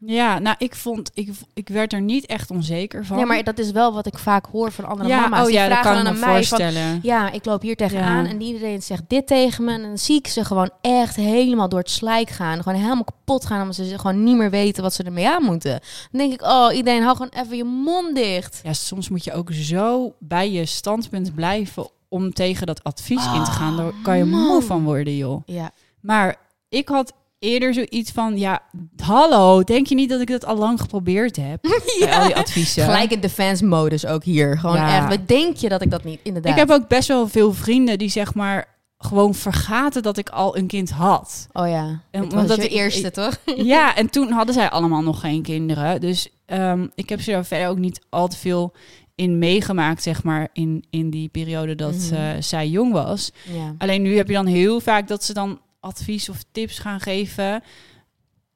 [0.00, 3.16] Ja, nou, ik vond, ik, ik werd er niet echt onzeker van.
[3.16, 5.40] Nee, maar dat is wel wat ik vaak hoor van andere ja, mama's.
[5.40, 6.58] oh Die ja, dat kan ik me aan mij van...
[6.58, 6.98] voorstellen.
[7.02, 8.30] Ja, ik loop hier tegenaan Ja.
[8.30, 9.72] en iedereen zegt dit tegen me.
[9.72, 12.62] En dan zie ik ze gewoon echt helemaal door het slijk gaan.
[12.62, 15.80] Gewoon helemaal kapot gaan omdat ze gewoon niet meer weten wat ze ermee aan moeten.
[16.10, 18.60] Dan denk ik, oh, iedereen hou gewoon even je mond dicht.
[18.62, 23.44] Ja, soms moet je ook zo bij je standpunt blijven om tegen dat advies in
[23.44, 23.76] te gaan.
[23.76, 24.40] Daar kan je man.
[24.40, 25.42] moe van worden, joh.
[25.46, 26.36] Ja, Maar
[26.68, 28.60] ik had eerder zoiets van, ja,
[29.02, 31.58] hallo, denk je niet dat ik dat al lang geprobeerd heb?
[32.00, 32.84] Bij al die adviezen.
[32.84, 34.58] Gelijk in defense modus ook hier.
[34.58, 34.96] Gewoon Ja.
[34.98, 35.08] echt.
[35.08, 36.20] Wat denk je dat ik dat niet?
[36.22, 36.52] Inderdaad.
[36.52, 40.56] Ik heb ook best wel veel vrienden die zeg maar gewoon vergaten dat ik al
[40.56, 41.46] een kind had.
[41.52, 42.00] Oh ja.
[42.10, 43.36] En Het was omdat je ik- eerste, toch?
[43.56, 46.00] Ja, en toen hadden zij allemaal nog geen kinderen.
[46.00, 48.72] Dus ehm, ik heb ze daar verder ook niet al te veel
[49.14, 52.14] in meegemaakt, zeg maar, in, in die periode dat Mhm.
[52.14, 53.30] eh, zij jong was.
[53.52, 53.74] Ja.
[53.78, 57.62] Alleen nu heb je dan heel vaak dat ze dan advies of tips gaan geven,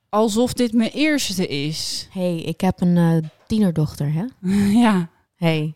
[0.09, 2.09] alsof dit mijn eerste is.
[2.11, 4.25] hey, ik heb een eh, tienerdochter, hè?
[4.81, 5.75] ja, Hey,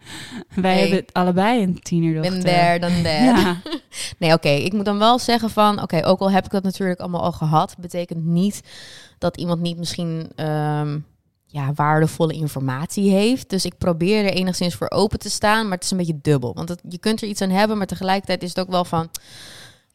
[0.55, 0.81] wij Hey.
[0.81, 2.33] hebben allebei een tienerdochter.
[2.33, 3.25] ben there, dan there.
[3.25, 3.57] Ja.
[4.19, 4.49] Nee, oké.
[4.49, 5.83] Ik moet dan wel zeggen van...
[5.83, 7.75] Oké, ook al heb ik dat natuurlijk allemaal al gehad...
[7.79, 8.61] betekent niet
[9.19, 10.31] dat iemand niet misschien...
[10.35, 10.99] ehm,
[11.47, 13.51] ja, waardevolle informatie heeft.
[13.51, 15.63] Dus ik probeer er enigszins voor open te staan.
[15.65, 16.55] Maar het is een beetje dubbel.
[16.55, 17.77] Want het, je kunt er iets aan hebben...
[17.79, 19.11] maar tegelijkertijd is het ook wel van...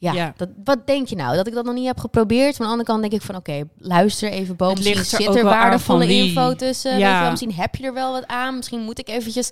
[0.01, 0.33] Ja, Ja.
[0.37, 1.35] Dat, wat denk je nou?
[1.35, 2.55] Dat ik dat nog niet heb geprobeerd?
[2.55, 3.35] Van de andere kant denk ik van...
[3.35, 4.73] Oké, luister even boven.
[4.75, 6.91] Misschien ligt er zit er aan waardevolle info tussen.
[6.91, 7.13] Weet Ja.
[7.15, 7.29] je wel?
[7.29, 8.55] Misschien heb je er wel wat aan.
[8.55, 9.49] Misschien moet ik eventjes...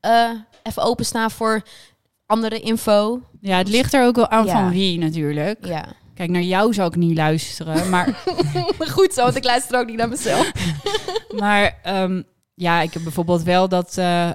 [0.00, 0.30] eh,
[0.62, 1.62] even openstaan voor
[2.26, 3.20] andere info.
[3.40, 4.52] ja, het ligt er ook wel aan Ja.
[4.52, 5.66] van wie natuurlijk.
[5.66, 5.84] Ja.
[6.14, 8.22] Kijk, naar jou zou ik niet luisteren, maar
[8.94, 10.52] Goed zo, want ik luister ook niet naar mezelf.
[11.38, 12.22] Maar ehm,
[12.58, 14.30] ja, ik heb bijvoorbeeld wel dat eh,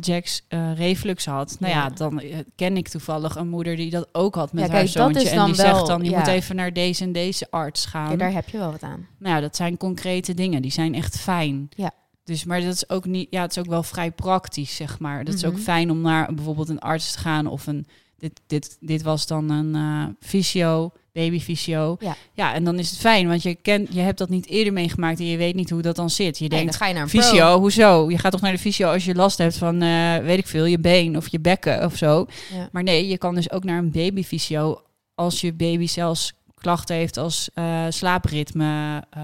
[0.00, 1.56] Jax eh, reflux had.
[1.60, 1.90] Nou ja, Ja.
[1.90, 2.22] dan
[2.56, 5.28] ken ik toevallig een moeder die dat ook had met Ja, haar kijk, zoontje.
[5.28, 6.18] en die wel- zegt dan, je ja.
[6.18, 8.10] moet even naar deze en deze arts gaan.
[8.10, 9.06] Ja, daar heb je wel wat aan.
[9.18, 10.62] Nou ja, dat zijn concrete dingen.
[10.62, 11.68] Die zijn echt fijn.
[11.76, 11.90] Ja.
[12.24, 15.24] Dus, maar dat is ook niet, ja, het is ook wel vrij praktisch, zeg maar.
[15.24, 15.62] Dat is ook Mhm.
[15.62, 17.86] fijn om naar bijvoorbeeld een arts te gaan of een,
[18.18, 21.96] dit, dit, dit was dan een fysio, babyfysio.
[22.00, 22.16] Ja.
[22.32, 25.18] ja, en dan is het fijn, want je kent, je hebt dat niet eerder meegemaakt
[25.18, 26.38] en je weet niet hoe dat dan zit.
[26.38, 27.20] Je Nee, denkt, dan ga je naar een pro.
[27.20, 28.10] Fysio, hoezo?
[28.10, 30.64] Je gaat toch naar de fysio als je last hebt van, eh, weet ik veel,
[30.64, 32.26] je been of je bekken of zo.
[32.54, 32.68] Ja.
[32.72, 34.80] Maar nee, je kan dus ook naar een babyfysio
[35.14, 39.22] als je baby zelfs klachten heeft als eh, slaapritme, eh,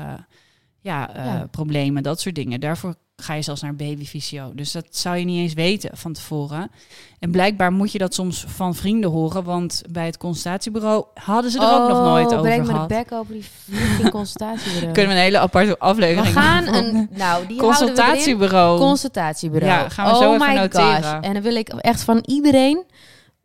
[0.80, 1.48] ja, Ja.
[1.50, 2.60] problemen, dat soort dingen.
[2.60, 4.50] Daarvoor ga je zelfs naar babyfysio.
[4.54, 6.70] Dus dat zou je niet eens weten van tevoren.
[7.18, 11.58] En blijkbaar moet je dat soms van vrienden horen, want bij het consultatiebureau hadden ze
[11.58, 12.88] er ook nog nooit over Oh, breng me de gehad.
[12.88, 13.44] bek over die
[14.10, 14.92] consultatiebureau.
[14.92, 16.84] Kunnen we een hele aparte we aflevering gaan maken.
[16.94, 17.08] een...
[17.12, 18.78] Nou, die we consultatiebureau.
[18.78, 19.72] Consultatiebureau.
[19.82, 21.02] Ja, gaan we zo oh even my noteren.
[21.02, 21.12] gosh.
[21.20, 22.84] En dan wil ik echt van iedereen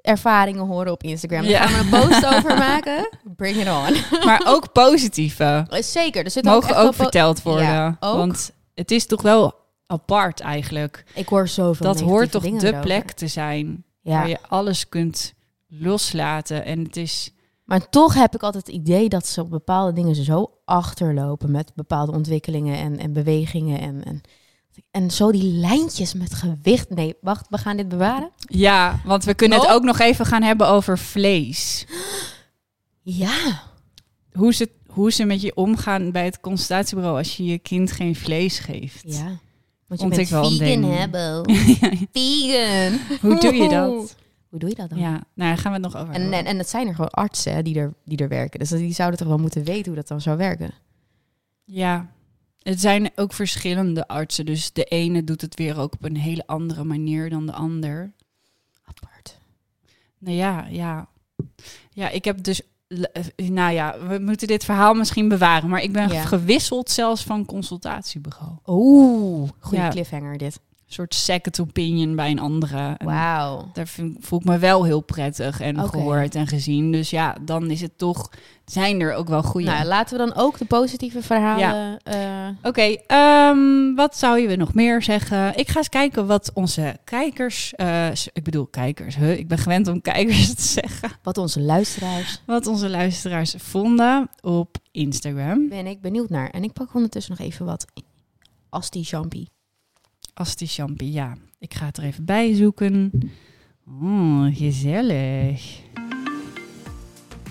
[0.01, 1.41] ervaringen horen op Instagram.
[1.41, 1.67] Daar Ja.
[1.67, 3.09] gaan we een post over maken.
[3.35, 4.25] Bring it on.
[4.25, 5.65] maar ook positieve.
[5.69, 7.63] Eh, Zeker, er zit mogen echt ook po- verteld worden.
[7.65, 8.15] Ja, ook.
[8.17, 9.53] Want het is toch wel
[9.87, 11.03] apart eigenlijk.
[11.15, 12.79] Ik hoor zoveel dat hoort toch de erover.
[12.79, 14.11] plek te zijn Ja.
[14.13, 15.33] waar je alles kunt
[15.67, 16.65] loslaten.
[16.65, 17.31] En het is...
[17.63, 21.71] Maar toch heb ik altijd het idee dat ze op bepaalde dingen zo achterlopen met
[21.75, 23.79] bepaalde ontwikkelingen en, en bewegingen.
[23.79, 24.21] En, en,
[24.91, 26.89] en zo die lijntjes met gewicht.
[26.89, 28.31] Nee, wacht, we gaan dit bewaren.
[28.37, 31.85] Ja, want we kunnen het ook nog even gaan hebben over vlees.
[33.01, 33.63] Ja.
[34.31, 38.15] Hoe ze, hoe ze met je omgaan bij het consultatiebureau als je je kind geen
[38.15, 39.03] vlees geeft.
[39.13, 39.39] Ja.
[39.87, 41.43] Want je bent vegan, Bo?
[42.13, 42.99] Vegan.
[43.21, 44.15] Hoe doe je dat?
[44.49, 44.99] Hoe doe je dat dan?
[44.99, 46.39] Ja, nou, daar gaan we het nog over En, hebben.
[46.39, 48.59] en, en het zijn er gewoon artsen hè, die, er, die er werken.
[48.59, 50.73] Dus die zouden toch wel moeten weten hoe dat dan zou werken.
[51.63, 52.11] Ja,
[52.61, 54.45] het zijn ook verschillende artsen.
[54.45, 58.11] Dus de ene doet het weer ook op een hele andere manier dan de ander.
[58.83, 59.37] Apart.
[60.17, 61.07] Nou ja, ja.
[61.89, 62.61] Ja, ik heb dus...
[62.87, 65.69] eh, Nou ja, we moeten dit verhaal misschien bewaren.
[65.69, 66.21] Maar ik ben Ja.
[66.25, 68.51] gewisseld zelfs van consultatiebureau.
[68.67, 69.89] Oeh, goede Ja.
[69.89, 70.59] cliffhanger dit.
[70.87, 72.95] Een soort second opinion bij een andere.
[73.03, 73.69] Wauw.
[73.73, 76.91] Daar vind- voel ik me wel heel prettig en gehoord en gezien.
[76.91, 78.29] Dus ja, dan is het toch...
[78.71, 79.67] Zijn er ook wel goede...
[79.67, 81.99] Nou, laten we dan ook de positieve verhalen...
[82.03, 85.57] eh, Oké, ehm, wat zou je nog meer zeggen?
[85.57, 87.73] Ik ga eens kijken wat onze kijkers...
[87.75, 89.37] eh, ik bedoel kijkers, huh?
[89.37, 91.09] ik ben gewend om kijkers te zeggen.
[91.23, 92.41] wat onze luisteraars...
[92.45, 95.69] Wat onze luisteraars vonden op Instagram.
[95.69, 96.49] Ben ik benieuwd naar.
[96.49, 97.85] En ik pak ondertussen nog even wat
[98.69, 99.49] Asti Champie.
[100.33, 101.35] Asti Champie, ja.
[101.59, 103.11] Ik ga het er even bij zoeken.
[104.01, 105.79] Oh, gezellig.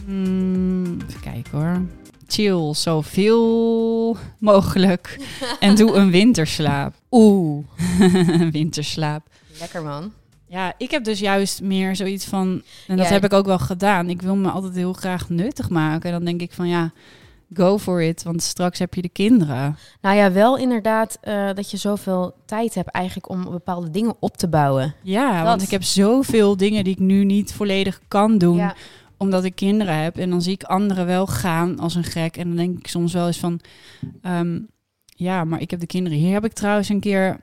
[0.06, 1.80] Even kijken hoor.
[2.28, 5.20] Chill zoveel mogelijk.
[5.60, 6.94] en doe een winterslaap.
[7.10, 7.64] Oeh.
[8.50, 9.26] winterslaap.
[9.60, 10.12] Lekker man.
[10.48, 12.62] Ja, ik heb dus juist meer zoiets van...
[12.86, 13.12] En dat Ja.
[13.12, 14.08] heb ik ook wel gedaan.
[14.10, 16.10] Ik wil me altijd heel graag nuttig maken.
[16.10, 16.92] En dan denk ik van ja,
[17.54, 18.22] go for it.
[18.22, 19.76] Want straks heb je de kinderen.
[20.00, 24.36] Nou ja, wel inderdaad eh, dat je zoveel tijd hebt eigenlijk om bepaalde dingen op
[24.36, 24.94] te bouwen.
[25.02, 25.46] Ja, Dat.
[25.46, 28.56] want ik heb zoveel dingen die ik nu niet volledig kan doen.
[28.56, 28.74] Ja.
[29.16, 30.16] Omdat ik kinderen heb.
[30.16, 32.36] En dan zie ik anderen wel gaan als een gek.
[32.36, 33.60] En dan denk ik soms wel eens van...
[34.22, 34.58] ehm,
[35.06, 36.18] ja, maar ik heb de kinderen.
[36.18, 37.40] Hier heb ik trouwens een keer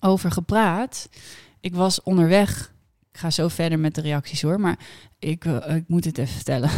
[0.00, 1.08] over gepraat.
[1.60, 2.74] Ik was onderweg.
[3.12, 4.78] ik ga zo verder met de reacties hoor, maar
[5.18, 6.70] ik, eh, ik moet het even vertellen.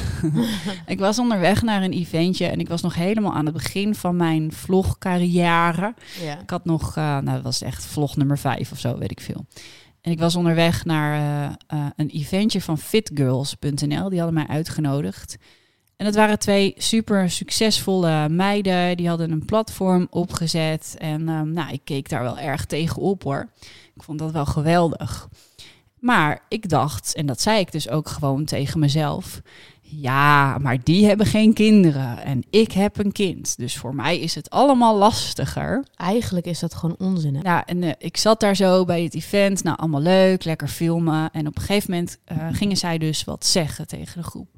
[0.87, 4.17] ik was onderweg naar een eventje en ik was nog helemaal aan het begin van
[4.17, 5.95] mijn vlogcarrière.
[6.23, 6.41] Ja.
[6.41, 9.21] Ik had nog, eh, nou dat was echt vlog nummer vijf of zo, weet ik
[9.21, 9.47] veel.
[10.01, 14.09] En ik was onderweg naar eh, eh, een eventje van fitgirls.nl.
[14.09, 15.37] Die hadden mij uitgenodigd.
[15.97, 18.97] En dat waren twee super succesvolle meiden.
[18.97, 20.95] Die hadden een platform opgezet.
[20.99, 23.51] En ehm, nou, ik keek daar wel erg tegen op hoor.
[23.95, 25.29] Ik vond dat wel geweldig.
[25.99, 29.41] Maar ik dacht, en dat zei ik dus ook gewoon tegen mezelf.
[29.91, 33.57] Ja, maar die hebben geen kinderen en ik heb een kind.
[33.57, 35.85] Dus voor mij is het allemaal lastiger.
[35.97, 37.35] Eigenlijk is dat gewoon onzin.
[37.35, 37.43] Hè?
[37.43, 39.63] Nou, en eh, ik zat daar zo bij het event.
[39.63, 41.31] Nou, allemaal leuk, lekker filmen.
[41.33, 44.49] En op een gegeven moment eh, gingen zij dus wat zeggen tegen de groep.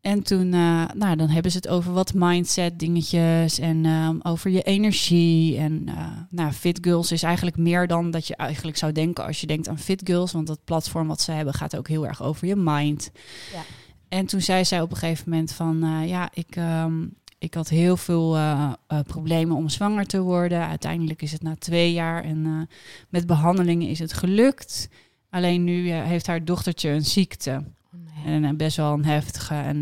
[0.00, 4.50] En toen, eh, nou, dan hebben ze het over wat mindset dingetjes en ehm, over
[4.50, 5.56] je energie.
[5.56, 5.88] En
[6.30, 9.68] nou, Fit Girls is eigenlijk meer dan dat je eigenlijk zou denken als je denkt
[9.68, 10.32] aan Fit Girls.
[10.32, 13.10] Want dat platform wat ze hebben gaat ook heel erg over je mind.
[13.52, 13.62] Ja.
[14.10, 17.06] En toen zei zij op een gegeven moment van, eh, ja, ik, ehm,
[17.38, 20.66] ik had heel veel eh, eh, problemen om zwanger te worden.
[20.66, 22.68] Uiteindelijk is het na twee jaar en
[23.08, 24.88] met behandelingen is het gelukt.
[25.30, 27.62] Alleen nu heeft haar dochtertje een ziekte.
[27.94, 28.42] Oh, nee.
[28.42, 29.54] En best wel een heftige.
[29.54, 29.78] En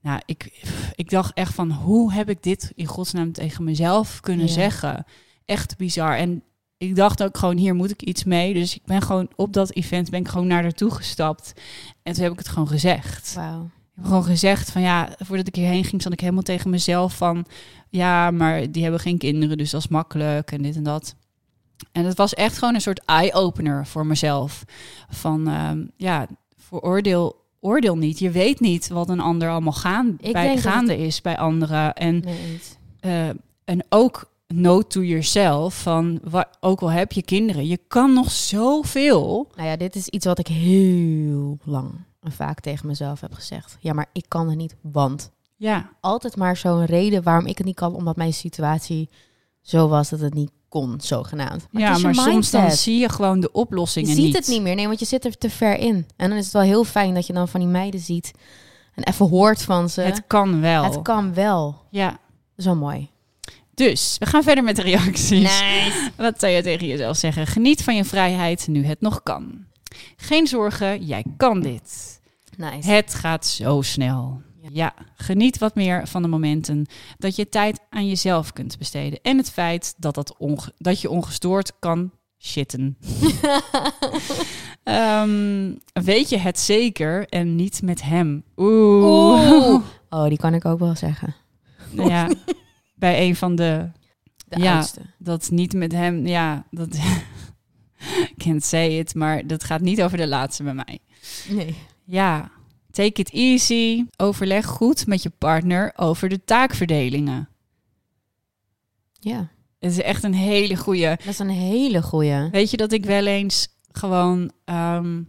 [0.00, 4.46] nou, ik, ik dacht echt van, hoe heb ik dit in godsnaam tegen mezelf kunnen
[4.46, 4.52] Ja.
[4.52, 5.04] zeggen?
[5.44, 6.16] Echt bizar.
[6.16, 6.42] En
[6.78, 8.54] ik dacht ook gewoon, hier moet ik iets mee.
[8.54, 11.52] Dus ik ben gewoon op dat event ben ik gewoon naar naartoe gestapt.
[12.02, 13.34] En toen heb ik het gewoon gezegd.
[13.36, 17.16] Ik heb gewoon gezegd van ja, voordat ik hierheen ging, zat ik helemaal tegen mezelf
[17.16, 17.46] van
[17.88, 21.14] ja, maar die hebben geen kinderen, dus dat is makkelijk en dit en dat.
[21.92, 24.64] En het was echt gewoon een soort eye-opener voor mezelf.
[25.08, 28.18] Van ehm, ja, veroordeel oordeel niet.
[28.18, 31.94] Je weet niet wat een ander allemaal gaan, Ik bij, gaande is bij anderen.
[31.94, 32.60] En, Nee,
[33.00, 33.28] eh,
[33.64, 36.20] en ook note to yourself van
[36.60, 39.48] ook al heb je kinderen, je kan nog zoveel.
[39.56, 43.76] Nou ja, dit is iets wat ik heel lang en vaak tegen mezelf heb gezegd.
[43.80, 47.66] Ja, maar ik kan het niet, want Ja, altijd maar zo'n reden waarom ik het
[47.66, 49.08] niet kan, omdat mijn situatie
[49.60, 51.66] zo was dat het niet kon, zogenaamd.
[51.70, 54.36] Maar ja je maar soms dan zie je gewoon de Je oplossingen ziet niet.
[54.36, 56.06] het niet meer, nee, want je zit er te ver in.
[56.16, 58.32] En dan is het wel heel fijn dat je dan van die meiden ziet
[58.94, 60.00] en even hoort van ze.
[60.00, 60.84] Het kan wel.
[60.84, 61.82] Het kan wel.
[61.90, 62.18] Ja.
[62.56, 63.10] Zo mooi.
[63.76, 65.28] Dus, we gaan verder met de reacties.
[65.60, 66.10] Nice.
[66.16, 67.46] Wat zou je tegen jezelf zeggen?
[67.46, 69.64] Geniet van je vrijheid nu het nog kan.
[70.16, 72.20] Geen zorgen, jij kan dit.
[72.56, 72.90] Nice.
[72.90, 74.40] Het gaat zo snel.
[74.72, 76.86] Ja, geniet wat meer van de momenten
[77.18, 79.18] dat je tijd aan jezelf kunt besteden.
[79.22, 82.96] En het feit dat, dat, onge- dat je ongestoord kan shitten.
[84.82, 88.44] Ehm, weet je het zeker en niet met hem?
[88.56, 89.50] Oeh.
[89.50, 89.82] Oeh.
[90.10, 91.34] Oh, die kan ik ook wel zeggen.
[91.90, 92.28] Ja,
[92.96, 93.90] bij een van de
[94.48, 94.74] De Ja.
[94.74, 95.00] oudste.
[95.18, 96.88] dat niet met hem, ja, dat
[98.44, 100.98] can't say it, maar dat gaat niet over de laatste bij mij.
[101.48, 101.76] Nee.
[102.04, 102.50] Ja,
[102.90, 104.04] take it easy.
[104.16, 107.48] Overleg goed met je partner over de taakverdelingen.
[109.20, 111.08] Ja, Het is echt een hele goeie.
[111.08, 112.50] dat is een hele goeie.
[112.50, 115.22] Weet je dat ik wel eens gewoon ehm,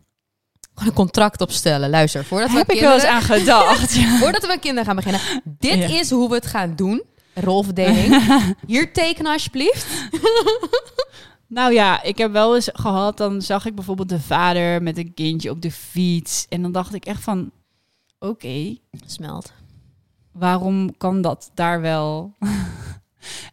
[0.74, 1.90] Gewoon een contract opstellen.
[1.90, 3.94] Luister, voordat we heb ik wel eens kinderen, aan gedacht.
[4.02, 4.18] Ja.
[4.18, 5.22] voordat we kinderen gaan beginnen.
[5.44, 6.00] Dit Ja.
[6.00, 7.04] is hoe we het gaan doen.
[7.40, 8.24] Rolverdeling.
[8.68, 9.88] Hier tekenen alsjeblieft.
[11.50, 15.14] Nou ja, ik heb wel eens gehad, dan zag ik bijvoorbeeld de vader met een
[15.14, 16.46] kindje op de fiets.
[16.50, 17.52] En dan dacht ik echt van,
[18.20, 19.54] oké, Smelt.
[20.32, 22.36] waarom kan dat daar wel?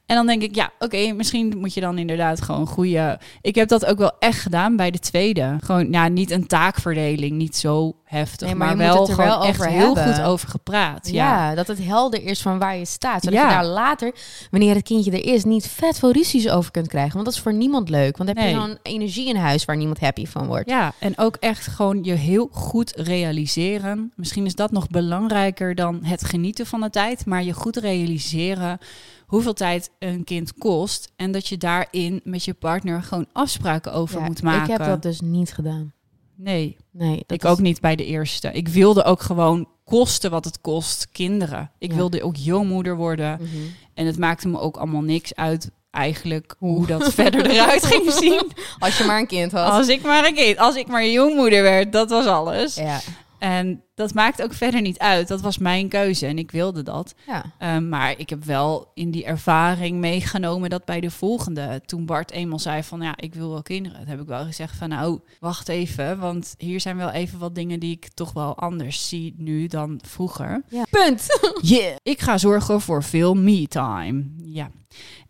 [0.07, 3.21] En dan denk ik, ja, oké, misschien moet je dan inderdaad gewoon goede.
[3.41, 5.57] Ik heb dat ook wel echt gedaan bij de tweede.
[5.65, 9.67] Gewoon, ja, niet een taakverdeling, niet zo heftig, Nee, maar wel er gewoon wel echt
[9.67, 11.09] heel goed over gepraat.
[11.11, 11.49] Ja.
[11.49, 13.23] Ja, dat het helder is van waar je staat.
[13.23, 13.49] Zodat Ja.
[13.49, 14.15] je daar later,
[14.51, 17.13] wanneer het kindje er is, niet vet veel ruzies over kunt krijgen.
[17.13, 18.17] Want dat is voor niemand leuk.
[18.17, 18.67] Want dan heb je Nee.
[18.67, 20.69] zo'n energie in huis waar niemand happy van wordt.
[20.69, 24.13] ja, en ook echt gewoon je heel goed realiseren.
[24.17, 28.79] Misschien is dat nog belangrijker dan het genieten van de tijd, maar je goed realiseren
[29.27, 34.21] hoeveel tijd een kind kost en dat je daarin met je partner gewoon afspraken over
[34.21, 34.73] Ja, moet maken.
[34.73, 35.93] Ik heb dat dus niet gedaan.
[36.37, 38.53] Nee, Nee, dat ik is- ook niet bij de eerste.
[38.53, 41.71] Ik wilde ook gewoon kosten wat het kost kinderen.
[41.79, 41.97] Ik Ja.
[41.97, 43.39] wilde ook jongmoeder worden.
[43.41, 43.49] Mhm.
[43.95, 48.53] En het maakte me ook allemaal niks uit eigenlijk hoe dat verder eruit ging zien.
[48.79, 49.71] Als je maar een kind had.
[49.71, 52.75] Als ik maar een kind, als ik maar jongmoeder werd, dat was alles.
[52.75, 53.01] Ja.
[53.39, 55.29] En dat maakt ook verder niet uit.
[55.29, 57.15] Dat was mijn keuze en ik wilde dat.
[57.27, 57.77] ja.
[57.77, 62.31] Um, maar ik heb wel in die ervaring meegenomen dat bij de volgende, toen Bart
[62.31, 65.21] eenmaal zei van ja, ik wil wel kinderen, dan heb ik wel gezegd van nou,
[65.41, 69.35] wacht even, want hier zijn wel even wat dingen die ik toch wel anders zie
[69.37, 70.63] nu dan vroeger.
[70.91, 71.27] Punt.
[71.63, 71.97] Yeah.
[72.03, 74.25] Ik ga zorgen voor veel me-time.
[74.45, 74.71] Ja.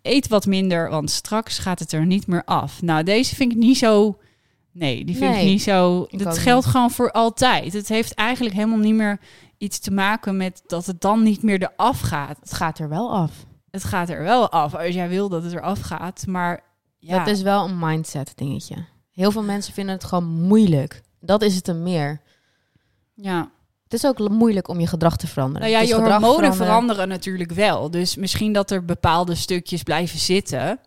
[0.02, 2.82] Eet wat minder, want straks gaat het er niet meer af.
[2.82, 4.18] Nou, deze vind ik niet zo
[4.74, 6.06] Nee, die vind ik niet zo.
[6.08, 6.42] ik Dat niet.
[6.42, 7.72] geldt gewoon voor altijd.
[7.72, 9.20] Het heeft eigenlijk helemaal niet meer
[9.58, 12.36] iets te maken met dat het dan niet meer eraf gaat.
[12.40, 13.32] Het gaat er wel af.
[13.70, 16.26] Het gaat er wel af als jij wil dat het eraf gaat.
[16.26, 16.62] Maar
[16.98, 18.76] ja, Dat is wel een mindset dingetje.
[19.10, 21.02] Heel veel mensen vinden het gewoon moeilijk.
[21.20, 22.20] Dat is het een meer.
[23.14, 23.52] ja.
[23.84, 25.68] Het is ook moeilijk om je gedrag te veranderen.
[25.68, 27.90] Nou ja, je gedrag hormonen veranderen natuurlijk wel.
[27.90, 30.80] Dus misschien dat er bepaalde stukjes blijven zitten.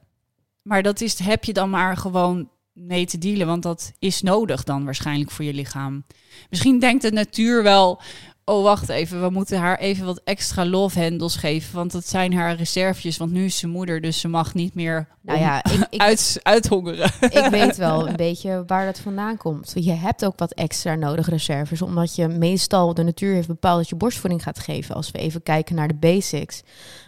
[0.62, 3.48] Maar dat is, heb je dan maar gewoon mee te dealen.
[3.48, 6.06] Want dat is nodig dan waarschijnlijk voor je lichaam.
[6.50, 8.02] Misschien denkt de natuur wel...
[8.50, 11.76] Oh, wacht even, we moeten haar even wat extra love handles geven.
[11.76, 13.18] Want dat zijn haar reserves.
[13.18, 16.40] Want nu is ze moeder, dus ze mag niet meer Nou ja, ik, ik, uit,
[16.44, 17.12] uithongeren.
[17.20, 19.72] ik weet wel een beetje waar dat vandaan komt.
[19.76, 23.90] Je hebt ook wat extra nodig reserves, omdat je meestal de natuur heeft bepaald dat
[23.90, 24.96] je borstvoeding gaat geven.
[24.96, 26.62] Als we even kijken naar de basics.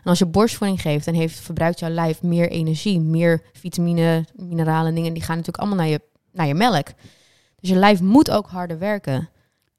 [0.04, 4.96] En als je borstvoeding geeft, dan heeft, verbruikt jouw lijf meer energie, meer vitamine, mineralen,
[4.96, 5.14] dingen.
[5.14, 6.88] Die gaan natuurlijk allemaal naar je, naar je melk.
[7.60, 9.30] Dus je lijf moet ook harder werken.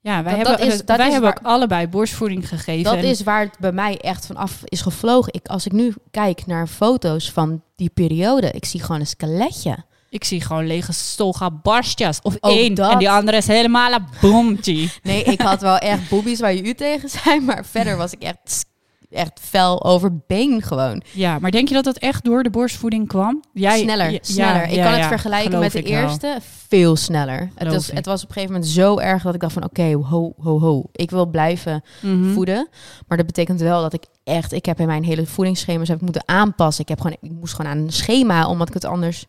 [0.02, 2.94] Ja, wij Dat- hebben, dat is- dat wij is hebben waar- ook allebei borstvoeding gegeven.
[2.94, 5.32] Dat is waar het bij mij echt vanaf is gevlogen.
[5.32, 9.76] Ik, als ik nu kijk naar foto's van die periode, ik zie gewoon een skeletje.
[10.10, 12.18] Ik zie gewoon lege stolga barstjes.
[12.22, 12.74] Of Ook één.
[12.74, 12.90] dat.
[12.92, 14.88] En die andere is helemaal een boomtje.
[15.02, 18.22] Nee, ik had wel echt boobies waar je u tegen zei, maar verder was ik
[18.22, 18.64] echt,
[19.10, 21.02] echt fel over been gewoon.
[21.12, 23.42] Ja, maar denk je dat dat echt door de borstvoeding kwam?
[23.52, 24.62] Jij, sneller, ja, sneller.
[24.62, 25.90] ik ja, kan het vergelijken met de wel.
[25.92, 26.38] eerste,
[26.68, 27.50] veel sneller.
[27.54, 29.92] Het was, het was op een gegeven moment zo erg dat ik dacht van, oké,
[29.92, 30.84] ho, ho, ho.
[30.92, 32.32] Ik wil blijven Mhm.
[32.32, 32.68] voeden,
[33.08, 36.02] maar dat betekent wel dat ik echt, ik heb in mijn hele voedingsschema's heb ik
[36.02, 36.82] moeten aanpassen.
[36.82, 39.26] Ik heb gewoon, ik moest gewoon aan een schema, omdat ik het anders,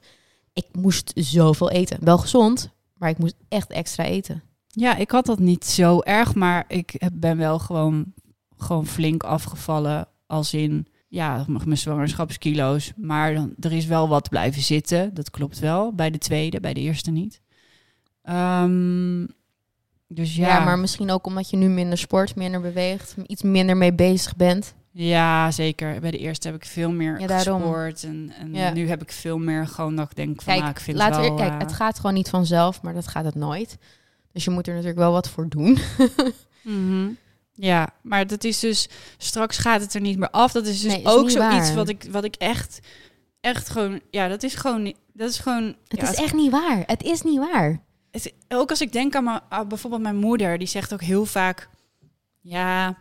[0.54, 1.98] ik moest zoveel eten.
[2.02, 4.44] Wel gezond, maar ik moest echt extra eten.
[4.68, 8.06] Ja, ik had dat niet zo erg, maar ik ben wel gewoon,
[8.62, 10.08] gewoon flink afgevallen.
[10.28, 12.92] Als in, ja, mijn zwangerschapskilo's.
[12.96, 15.14] Maar dan, er is wel wat blijven zitten.
[15.14, 15.94] Dat klopt wel.
[15.94, 17.42] Bij de tweede, bij de eerste niet.
[18.24, 19.26] Ehm,
[20.08, 20.64] dus ja, Ja.
[20.64, 24.74] maar misschien ook omdat je nu minder sport, minder beweegt, iets minder mee bezig bent.
[24.94, 26.00] Ja, zeker.
[26.00, 28.04] Bij de eerste heb ik veel meer Ja, gesport.
[28.04, 28.74] En, en Ja.
[28.74, 31.16] nu heb ik veel meer gewoon dat ik denk van, Kijk, nou, ik vind het
[31.16, 31.36] we, wel...
[31.36, 33.78] kijk, eh, het gaat gewoon niet vanzelf, maar dat gaat het nooit.
[34.32, 35.78] Dus je moet er natuurlijk wel wat voor doen.
[36.64, 37.08] mhm.
[37.54, 38.90] Ja, maar dat is dus...
[39.18, 40.52] Straks gaat het er niet meer af.
[40.52, 41.76] Dat is dus Nee, is ook zoiets waar.
[41.76, 42.80] wat ik, wat ik echt...
[43.42, 44.00] Echt gewoon...
[44.12, 44.96] Ja, dat is gewoon...
[45.14, 45.76] Dat is gewoon...
[45.88, 46.84] Het ja, is echt niet waar.
[46.86, 47.82] Het is niet waar.
[48.12, 51.26] het- ook als ik denk aan, mijn, aan bijvoorbeeld mijn moeder, die zegt ook heel
[51.26, 51.70] vaak:
[52.42, 52.98] Ja,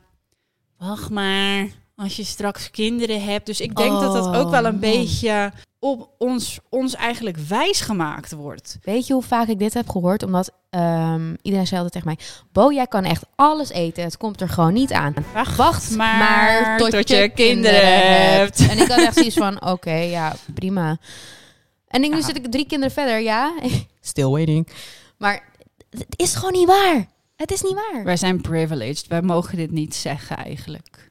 [0.79, 3.47] wacht maar, als je straks kinderen hebt.
[3.47, 4.91] Dus ik denk dat dat ook wel een Oh, man.
[4.91, 8.79] beetje op ons, ons eigenlijk wijs gemaakt wordt.
[8.83, 10.23] Weet je hoe vaak ik dit heb gehoord?
[10.23, 12.19] Omdat ehm, iedereen zei altijd tegen mij...
[12.53, 14.03] Bo, jij kan echt alles eten.
[14.03, 15.15] Het komt er gewoon niet aan.
[15.57, 18.69] Wacht maar maar, tot, je, kinderen hebt.
[18.69, 19.65] En ik had echt zoiets van...
[19.73, 20.99] Oké, ja, prima.
[21.89, 22.23] En ik, nu Ja.
[22.23, 23.53] zit ik drie kinderen verder, ja.
[24.01, 24.69] Still waiting.
[25.17, 25.43] Maar
[25.91, 27.07] het is gewoon niet waar.
[27.37, 28.05] Het is niet waar.
[28.05, 29.07] Wij zijn privileged.
[29.07, 31.11] Wij mogen dit niet zeggen eigenlijk.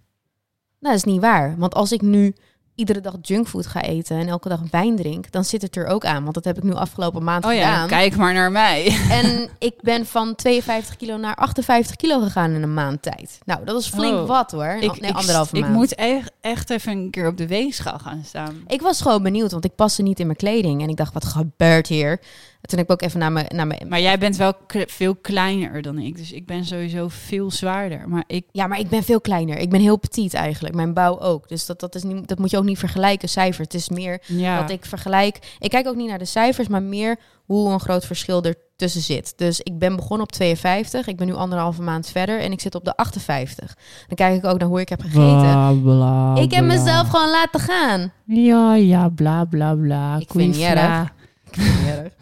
[0.79, 1.55] Nou, dat is niet waar.
[1.57, 2.35] Want als ik nu
[2.79, 6.05] iedere dag junkfood ga eten en elke dag wijn drink, dan zit het er ook
[6.05, 6.21] aan.
[6.23, 7.87] Want dat heb ik nu afgelopen maand Oh ja, gedaan.
[7.87, 8.97] kijk maar naar mij.
[9.09, 13.39] En ik ben van 52 kilo naar 58 kilo gegaan in een maand tijd.
[13.45, 14.27] Nou, dat is flink Oh.
[14.27, 14.77] wat hoor.
[14.79, 15.73] Ik, nee, ik, anderhalve ik maand.
[15.73, 18.63] moet echt, echt even een keer op de weegschaal gaan staan.
[18.67, 20.81] Ik was gewoon benieuwd, want ik paste niet in mijn kleding.
[20.81, 22.19] En ik dacht, wat gebeurt hier?
[22.61, 23.45] En toen heb ik ook even naar mijn...
[23.49, 26.17] Naar mijn Maar jij bent wel veel kleiner dan ik.
[26.17, 28.09] Dus ik ben sowieso veel zwaarder.
[28.09, 29.57] Maar ik ja, maar ik ben veel kleiner.
[29.57, 30.75] Ik ben heel petit eigenlijk.
[30.75, 31.49] Mijn bouw ook.
[31.49, 33.57] Dus dat, dat, is niet, dat moet je ook niet vergelijken, cijfers.
[33.57, 34.61] Het is meer Ja.
[34.61, 35.55] dat ik vergelijk.
[35.59, 39.01] Ik kijk ook niet naar de cijfers, maar meer hoe een groot verschil er tussen
[39.01, 39.33] zit.
[39.35, 41.07] Dus ik ben begonnen op 52.
[41.07, 43.77] Ik ben nu anderhalve maand verder en ik zit op de 58.
[44.07, 46.43] Dan kijk ik ook naar hoe ik heb gegeten.
[46.43, 48.11] ik heb mezelf gewoon laten gaan.
[48.25, 50.17] Ja, ja, bla bla bla.
[50.19, 51.13] Ik vind niet erg.
[51.45, 52.13] Ik vind het niet erg.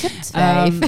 [0.00, 0.78] Kutwijf.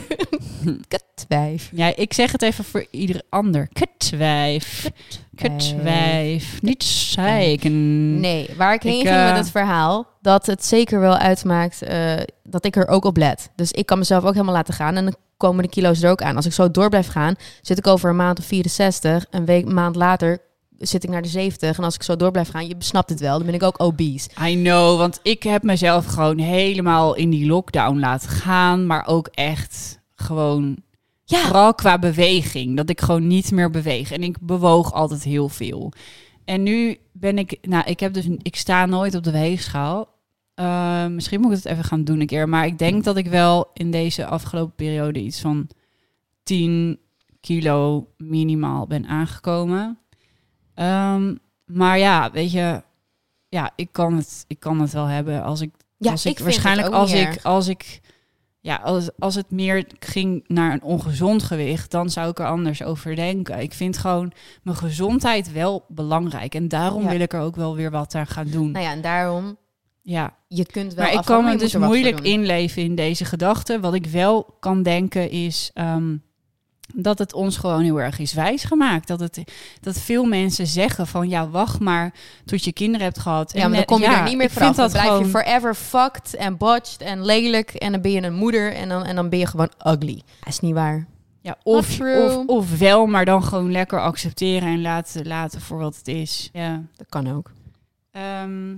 [0.89, 1.71] Kutwijf.
[1.73, 3.69] Ja, ik zeg het even voor ieder ander.
[3.73, 4.91] Kutwijf.
[5.37, 6.63] Kutwijf.
[6.63, 8.21] Niet zeiken.
[8.21, 11.83] Nee, waar ik heen Ik, ging eh, met het verhaal, dat het zeker wel uitmaakt
[11.83, 12.13] eh,
[12.43, 13.51] dat ik er ook op let.
[13.57, 16.23] Dus ik kan mezelf ook helemaal laten gaan en dan komen de kilo's er ook
[16.23, 16.37] aan.
[16.37, 19.73] Als ik zo door blijf gaan, zit ik over een maand op 64, een week,
[19.73, 20.39] maand later
[20.89, 21.79] zit ik naar de 70.
[21.79, 23.83] En als ik zo door blijf gaan, je snapt het wel, dan ben ik ook
[23.83, 24.31] obese.
[24.47, 28.87] I know, want ik heb mezelf gewoon helemaal in die lockdown laten gaan.
[28.87, 30.77] Maar ook echt gewoon,
[31.25, 32.77] Ja, vooral qua beweging.
[32.77, 34.13] Dat ik gewoon niet meer beweeg.
[34.13, 35.93] En ik bewoog altijd heel veel.
[36.45, 40.09] En nu ben ik, nou, ik heb dus, ik sta nooit op de weegschaal.
[40.55, 42.49] Eh, misschien moet ik het even gaan doen een keer.
[42.49, 45.69] Maar ik denk dat ik wel in deze afgelopen periode iets van
[46.43, 46.99] 10
[47.41, 49.99] kilo minimaal ben aangekomen.
[50.75, 52.83] Ehm, maar ja, weet je,
[53.49, 56.89] ja, ik kan het, ik kan het wel hebben als ik, ja als ik, waarschijnlijk
[56.89, 58.01] als ik, als ik,
[58.61, 62.83] ja, als, als het meer ging naar een ongezond gewicht, dan zou ik er anders
[62.83, 63.59] over denken.
[63.59, 66.55] Ik vind gewoon mijn gezondheid wel belangrijk.
[66.55, 67.11] En daarom Ja.
[67.11, 68.71] wil ik er ook wel weer wat aan gaan doen.
[68.71, 69.57] Nou ja, en daarom,
[70.03, 73.81] ja, je kunt wel maar ik kan me dus moeilijk inleven in deze gedachte.
[73.81, 76.17] Wat ik wel kan denken is ehm,
[76.95, 79.09] dat het ons gewoon heel erg is wijsgemaakt.
[79.09, 79.43] Dat, het,
[79.81, 82.15] dat veel mensen zeggen van ja, wacht maar
[82.45, 83.53] tot je kinderen hebt gehad.
[83.53, 84.77] Ja, maar dan kom je ja, er niet meer vanaf.
[84.77, 87.71] Dan dat blijf je forever fucked en botched en lelijk.
[87.71, 90.23] En dan ben je een moeder en dan, en dan ben je gewoon ugly.
[90.39, 91.07] Dat is niet waar.
[91.41, 95.97] Ja, of, of, of wel, maar dan gewoon lekker accepteren en laten, laten voor wat
[95.97, 96.49] het is.
[96.53, 96.83] Ja.
[96.97, 97.51] Dat kan ook.
[98.11, 98.77] Ehm,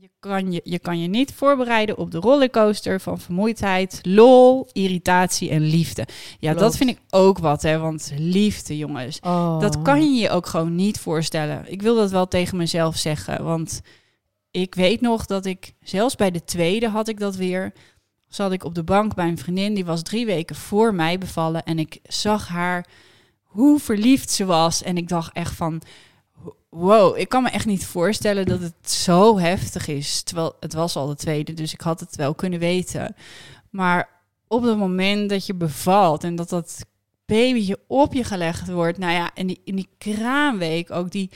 [0.00, 5.50] je, kan je, je kan je niet voorbereiden op de rollercoaster van vermoeidheid, lol, irritatie
[5.50, 6.06] en liefde.
[6.38, 6.58] Ja, Klopt.
[6.58, 7.78] dat vind ik ook wat, hè?
[7.78, 9.20] Want liefde, jongens.
[9.20, 9.60] Oh.
[9.60, 11.72] Dat kan je je ook gewoon niet voorstellen.
[11.72, 13.80] Ik wil dat wel tegen mezelf zeggen, want
[14.50, 17.72] ik weet nog dat ik, zelfs bij de tweede had ik dat weer,
[18.28, 21.62] zat ik op de bank bij een vriendin, die was drie weken voor mij bevallen
[21.62, 22.86] en ik zag haar
[23.42, 25.82] hoe verliefd ze was en ik dacht echt van,
[26.76, 30.22] wow, ik kan me echt niet voorstellen dat het zo heftig is.
[30.22, 33.14] Terwijl het was al de tweede, dus ik had het wel kunnen weten.
[33.70, 34.08] Maar
[34.48, 36.86] op het moment dat je bevalt en dat dat
[37.26, 41.30] babytje op je gelegd wordt, nou ja, en die, in die kraamweek ook die,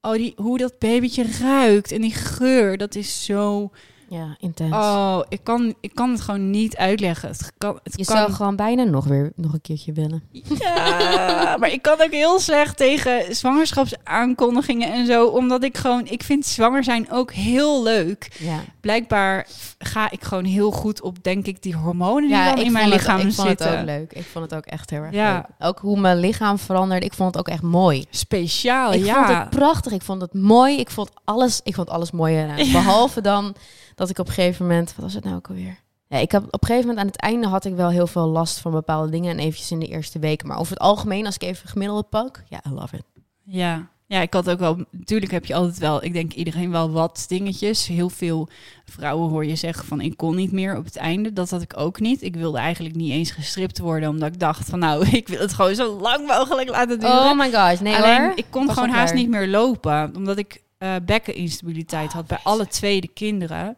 [0.00, 3.70] oh die, hoe dat babytje ruikt en die geur, dat is zo,
[4.12, 4.74] Ja, intens.
[4.74, 7.28] oh, ik kan, ik kan het gewoon niet uitleggen.
[7.28, 10.22] Het kan, het je kan, zou gewoon bijna nog weer nog een keertje willen.
[10.58, 16.22] ja, maar ik kan ook heel slecht tegen zwangerschapsaankondigingen en zo, omdat ik gewoon, ik
[16.22, 18.36] vind zwanger zijn ook heel leuk.
[18.38, 19.46] Ja, Blijkbaar
[19.78, 22.72] ga ik gewoon heel goed op, denk ik, die hormonen die ja dan ik in
[22.72, 23.70] mijn lichaam het, ik vond zitten.
[23.70, 24.12] het ook leuk.
[24.12, 25.34] Ik vond het ook echt heel erg Ja.
[25.34, 25.68] leuk.
[25.68, 27.06] Ook hoe mijn lichaam veranderde.
[27.06, 28.04] Ik vond het ook echt mooi.
[28.10, 29.14] Speciaal, ik ja.
[29.14, 29.92] vond het prachtig.
[29.92, 30.78] Ik vond het mooi.
[30.78, 32.72] Ik vond alles, ik vond alles mooi eraan.
[32.72, 33.54] Behalve dan
[33.94, 34.94] dat ik op een gegeven moment...
[34.94, 35.80] Wat was het nou ook alweer?
[36.12, 38.26] Ja, ik heb op een gegeven moment aan het einde had ik wel heel veel
[38.26, 39.30] last van bepaalde dingen.
[39.30, 40.48] En eventjes in de eerste weken.
[40.48, 42.42] Maar over het algemeen, als ik even gemiddelde pak...
[42.48, 43.04] Ja, I love it.
[43.44, 43.88] Ja.
[44.06, 44.84] ja, ik had ook wel.
[44.90, 46.04] Natuurlijk heb je altijd wel.
[46.04, 47.86] Ik denk iedereen wel wat dingetjes.
[47.86, 48.48] Heel veel
[48.84, 51.32] vrouwen hoor je zeggen van ik kon niet meer op het einde.
[51.32, 52.22] Dat had ik ook niet.
[52.22, 55.52] Ik wilde eigenlijk niet eens gestript worden, omdat ik dacht van nou, ik wil het
[55.52, 57.16] gewoon zo lang mogelijk laten duren.
[57.16, 58.32] Oh my gosh, nee Alleen hoor.
[58.34, 63.08] ik kon gewoon haast niet meer lopen, omdat ik eh bekkeninstabiliteit had bij alle tweede
[63.08, 63.76] kinderen.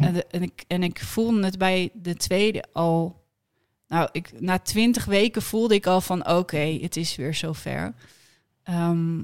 [0.00, 3.22] En, en, ik, en ik voelde het bij de tweede al.
[3.88, 7.94] Nou, ik, na twintig weken voelde ik al van oké, het is weer zover.
[8.62, 9.20] Ehm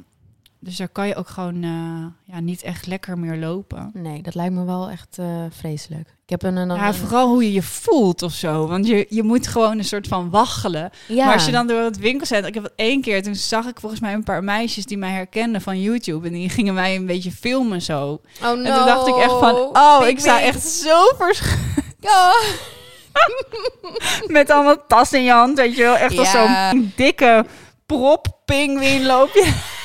[0.63, 3.91] dus daar kan je ook gewoon eh, ja, niet echt lekker meer lopen.
[3.95, 6.09] Nee, dat lijkt me wel echt eh, vreselijk.
[6.25, 6.57] Ik heb een...
[6.57, 8.67] een, Ja, vooral hoe je je voelt of zo.
[8.67, 10.91] Want je, je moet gewoon een soort van waggelen.
[11.07, 11.25] ja.
[11.25, 12.49] Maar als je dan door het winkelcentrum...
[12.49, 15.11] Ik heb het één keer, toen zag ik volgens mij een paar meisjes die mij
[15.11, 16.27] herkenden van YouTube.
[16.27, 18.21] En die gingen mij een beetje filmen zo.
[18.43, 18.49] Oh no.
[18.49, 21.43] En toen dacht ik echt van, oh, Big ik sta echt zo vers
[22.01, 22.33] Ja.
[24.27, 25.57] met allemaal tas in je hand.
[25.57, 27.47] Weet je wel, echt als zo'n dikke
[27.87, 29.79] prop pinguïn loop je.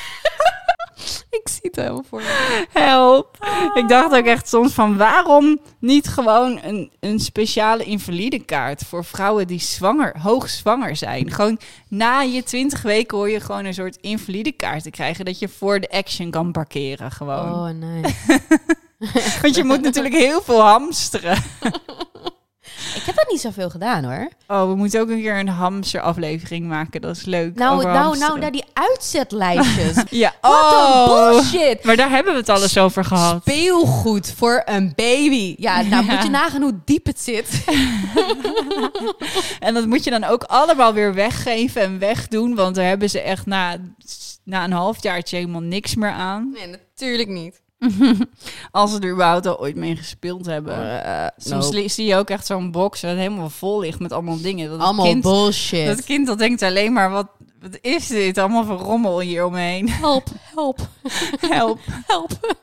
[1.40, 2.66] Ik zie het helemaal voor me.
[2.72, 3.46] Help.
[3.74, 9.46] Ik dacht ook echt soms van, waarom niet gewoon een, een speciale invalidekaart voor vrouwen
[9.46, 11.30] die zwanger, hoogzwanger zijn?
[11.30, 15.48] Gewoon na je twintig weken hoor je gewoon een soort invalidekaart te krijgen, dat je
[15.48, 17.52] voor de action kan parkeren gewoon.
[17.52, 18.02] Oh nee.
[19.42, 21.42] Want je moet natuurlijk heel veel hamsteren.
[22.96, 24.28] ik heb dat niet zoveel gedaan hoor.
[24.46, 27.00] Oh, we moeten ook een keer een hamsteraflevering maken.
[27.00, 27.54] Dat is leuk.
[27.54, 28.28] Nou, nou, hamsteren.
[28.28, 30.04] nou, naar die uitzetlijstjes.
[30.10, 30.32] Ja.
[30.40, 31.04] Wat oh.
[31.06, 31.84] een bullshit.
[31.84, 33.40] Maar daar hebben we het alles over gehad.
[33.42, 35.54] Speelgoed voor een baby.
[35.58, 36.12] Ja, nou Ja.
[36.12, 37.64] moet je nagaan hoe diep het zit.
[39.60, 42.54] En dat moet je dan ook allemaal weer weggeven en wegdoen.
[42.54, 43.76] Want daar hebben ze echt na,
[44.44, 46.50] na een halfjaartje helemaal niks meer aan.
[46.52, 47.60] Nee, natuurlijk niet.
[48.70, 50.78] Als ze er überhaupt al ooit mee gespeeld hebben.
[50.78, 54.40] Uh, Soms li- zie je ook echt zo'n box dat helemaal vol ligt met allemaal
[54.40, 54.68] dingen.
[54.70, 55.86] Dat Allemaal kind, bullshit.
[55.86, 57.28] Dat kind dat denkt alleen maar, wat,
[57.60, 58.38] wat is dit?
[58.38, 59.88] Allemaal voor rommel hier omheen.
[59.90, 60.78] Help, help,
[61.48, 61.78] Help.
[62.06, 62.56] help.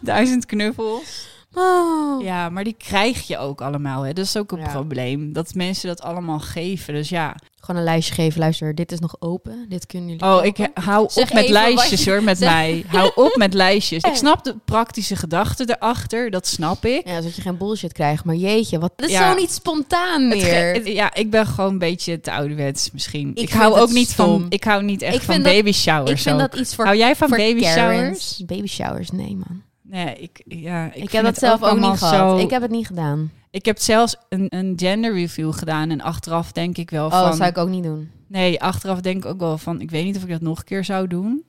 [0.00, 1.30] Duizend knuffels.
[1.54, 2.22] Oh.
[2.22, 4.02] Ja, maar die krijg je ook allemaal.
[4.02, 4.12] Hè.
[4.12, 4.68] Dat is ook een Ja.
[4.70, 5.32] probleem.
[5.32, 6.94] Dat mensen dat allemaal geven.
[6.94, 7.36] Dus ja.
[7.60, 8.40] Gewoon een lijstje geven.
[8.40, 9.66] Luister, dit is nog open.
[9.68, 12.84] Dit kunnen jullie Oh, ik hou Zeg op met lijstjes je- hoor, met zeg- mij.
[12.86, 14.02] Hou op met lijstjes.
[14.02, 16.30] Ik snap de praktische gedachte erachter.
[16.30, 17.06] Dat snap ik.
[17.08, 18.24] Ja, zodat je geen bullshit krijgt.
[18.24, 18.92] Maar jeetje, wat...
[18.96, 19.32] Het is Ja.
[19.32, 20.74] zo niet spontaan meer.
[20.74, 23.30] het- ja, ik ben gewoon een beetje te ouderwets misschien.
[23.34, 24.40] Ik, hou het ook niet stom.
[24.40, 24.46] van.
[24.48, 26.10] Ik hou niet echt Ik van dat- baby showers.
[26.10, 26.50] ik vind ook.
[26.50, 27.78] dat iets voor Hou jij van baby Karens.
[27.78, 28.42] showers?
[28.46, 29.62] Baby showers, nee man.
[29.92, 32.14] Nee, ik, ja, ik, Ik, heb dat het zelf ook niet gehad.
[32.14, 33.30] zo- Ik heb het niet gedaan.
[33.50, 37.22] Ik heb zelfs een, een gender review gedaan en achteraf denk ik wel Oh, van.
[37.24, 38.10] dat zou ik ook niet doen.
[38.28, 39.80] Nee, achteraf denk ik ook wel van.
[39.80, 41.44] Ik weet niet of ik dat nog een keer zou doen.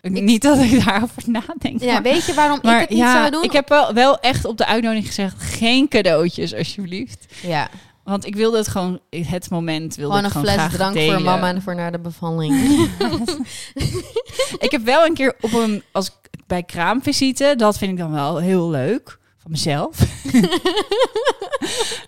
[0.00, 1.80] Ik, niet dat ik daarover nadenk.
[1.80, 3.42] Ja, maar- weet je waarom ik het niet ja, zou doen?
[3.42, 7.26] ik heb wel, wel echt op de uitnodiging gezegd: geen cadeautjes, alsjeblieft.
[7.42, 7.68] Ja,
[8.04, 10.94] Want ik wilde het gewoon, het moment wilde Gewoon ik een gewoon fles graag drank
[10.94, 11.14] delen.
[11.14, 12.54] voor mama en voor naar de bevalling.
[14.58, 16.10] Ik heb wel een keer op een, als
[16.46, 19.98] bij kraamvisite, dat vind ik dan wel heel leuk van mezelf.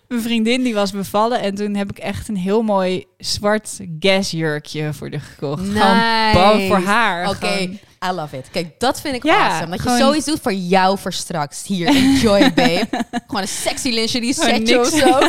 [0.09, 4.93] Mijn vriendin die was bevallen en toen heb ik echt een heel mooi zwart gasjurkje
[4.93, 5.63] voor de gekocht.
[5.69, 6.01] Gewoon
[6.33, 7.29] bang voor haar.
[7.29, 8.51] Oké, Gewoon- I love it.
[8.51, 9.71] Kijk, dat vind ik Ja, awesome.
[9.71, 11.67] Dat gewoon- je zoiets doet voor jou voor straks.
[11.67, 12.87] Hier, enjoy babe.
[13.27, 15.07] Gewoon een sexy lingerie setje of zo.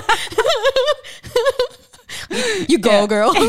[2.67, 3.35] you go girl.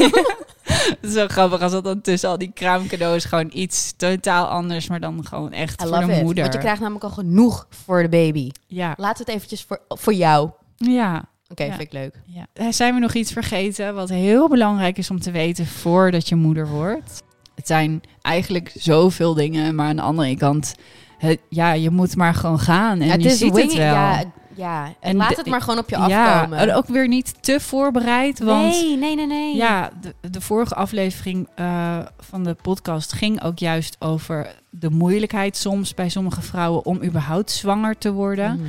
[1.15, 5.27] Zo grappig als dat dan tussen al die kraamcadeaus gewoon iets totaal anders, maar dan
[5.27, 6.23] gewoon echt I voor de it.
[6.23, 6.43] moeder.
[6.43, 8.51] Want je krijgt namelijk al genoeg voor de baby.
[8.67, 10.45] Ja, Laat het eventjes voor, voor jou.
[10.45, 11.79] Oké, ja, vind Ja.
[11.79, 12.15] ik leuk.
[12.27, 12.47] ja.
[12.53, 16.35] Eh, Zijn we nog iets vergeten wat heel belangrijk is om te weten voordat je
[16.35, 17.23] moeder wordt?
[17.55, 20.75] Het zijn eigenlijk zoveel dingen, maar aan de andere kant,
[21.19, 23.87] het, ja, je moet maar gewoon gaan en Ja, je ziet wing- het wel.
[23.95, 24.23] Ja,
[24.57, 24.85] ja.
[24.87, 26.59] En En laat het maar gewoon op je ja, afkomen.
[26.59, 29.57] en ook weer niet te voorbereid, want nee, nee, nee, nee.
[29.57, 35.57] Ja, de, de vorige aflevering eh, van de podcast ging ook juist over de moeilijkheid
[35.57, 38.57] soms bij sommige vrouwen om überhaupt zwanger te worden.
[38.61, 38.69] Mhm.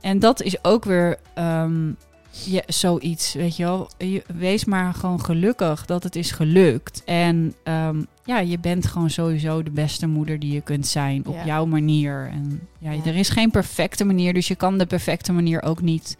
[0.00, 1.90] En dat is ook weer ehm,
[2.30, 3.90] ja, zoiets, weet je wel.
[3.98, 7.02] Je, wees maar gewoon gelukkig dat het is gelukt.
[7.04, 11.34] En ehm, ja, je bent gewoon sowieso de beste moeder die je kunt zijn op
[11.34, 11.44] Ja.
[11.44, 12.28] jouw manier.
[12.32, 13.04] En ja, Ja.
[13.04, 16.16] er is geen perfecte manier, dus je kan de perfecte manier ook niet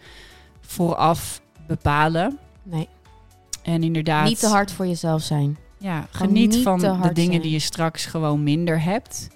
[0.61, 2.39] vooraf bepalen.
[2.63, 2.89] Nee,
[3.63, 4.29] En inderdaad.
[4.29, 5.57] niet te hard voor jezelf zijn.
[5.79, 7.41] Ja, Gewoon geniet niet van de dingen zijn.
[7.43, 9.29] die je straks gewoon minder hebt.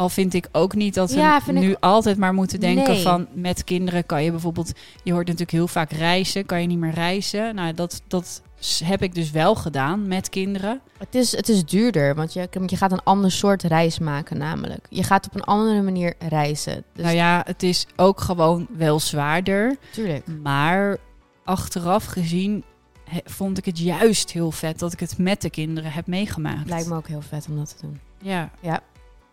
[0.00, 3.02] Al vind ik ook niet dat we Ja, nu ik- altijd maar moeten denken Nee.
[3.02, 4.72] van met kinderen kan je bijvoorbeeld,
[5.02, 7.54] je hoort natuurlijk heel vaak reizen, kan je niet meer reizen.
[7.54, 8.42] Nou, dat, dat
[8.84, 10.80] heb ik dus wel gedaan met kinderen.
[10.98, 14.86] Het is, het is duurder, want je, je gaat een ander soort reis maken namelijk.
[14.90, 16.84] Je gaat op een andere manier reizen.
[16.94, 19.76] Dus nou ja, het is ook gewoon wel zwaarder.
[19.92, 20.26] tuurlijk.
[20.42, 20.96] Maar
[21.44, 22.64] achteraf gezien
[23.04, 26.68] he- vond ik het juist heel vet dat ik het met de kinderen heb meegemaakt.
[26.68, 28.00] Lijkt me ook heel vet om dat te doen.
[28.22, 28.50] Ja.
[28.60, 28.80] Ja.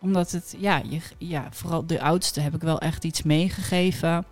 [0.00, 4.24] Omdat het, ja, je, ja, vooral de oudste heb ik wel echt iets meegegeven.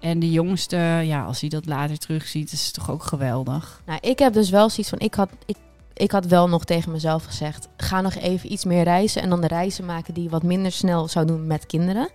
[0.00, 3.82] En de jongste, ja, als hij dat later terugziet, is het toch ook geweldig.
[3.86, 5.56] Nou, ik heb dus wel zoiets van, ik had, ik,
[5.94, 9.40] ik had wel nog tegen mezelf gezegd, ga nog even iets meer reizen en dan
[9.40, 12.08] de reizen maken die je wat minder snel zou doen met kinderen.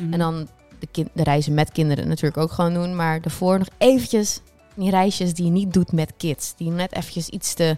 [0.00, 0.12] Mhm.
[0.12, 0.48] En dan
[0.78, 4.40] de, de reizen met kinderen natuurlijk ook gewoon doen, maar daarvoor nog eventjes
[4.74, 7.76] die reisjes die je niet doet met kids, die net eventjes iets te,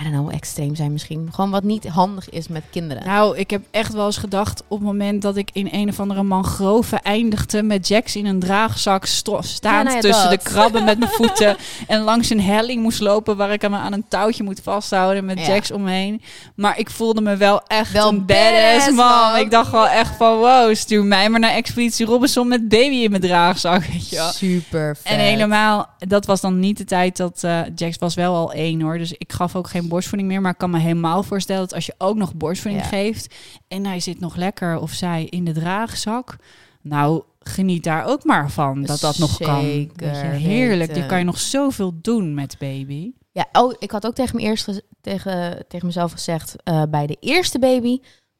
[0.00, 1.28] I don't know, extreem zijn misschien.
[1.32, 3.06] Gewoon wat niet handig is met kinderen.
[3.06, 6.00] Nou, ik heb echt wel eens gedacht op het moment dat ik in een of
[6.00, 10.42] andere mangrove eindigde met Jax in een draagzak staand nou ja, tussen dat.
[10.44, 13.92] de krabben met mijn voeten en langs een helling moest lopen waar ik hem aan
[13.92, 15.46] een touwtje moet vasthouden met Ja.
[15.46, 16.22] Jax omheen.
[16.54, 18.94] Maar ik voelde me wel echt Wel een badass man.
[18.94, 19.36] man.
[19.36, 23.10] Ik dacht wel echt van wow, stuur mij maar naar Expeditie Robinson met baby in
[23.10, 24.30] mijn draagzak, weet je wel.
[24.32, 25.12] Super vet.
[25.12, 28.80] En helemaal, dat was dan niet de tijd dat eh Jax was wel al één
[28.80, 28.98] hoor.
[28.98, 30.40] Dus ik gaf ook geen borstvoeding meer.
[30.40, 32.88] Maar ik kan me helemaal voorstellen dat als je ook nog borstvoeding Ja.
[32.90, 33.34] geeft.
[33.68, 36.36] en hij zit nog lekker of zij in de draagzak.
[36.80, 39.64] Nou, geniet daar ook maar van dat dat nog kan.
[39.66, 40.94] Je, heerlijk.
[40.96, 43.12] Je kan je nog zoveel doen met baby.
[43.32, 47.16] Ja, oh, ik had ook tegen, me eerst tegen, tegen mezelf gezegd, eh, bij de
[47.20, 47.98] eerste baby,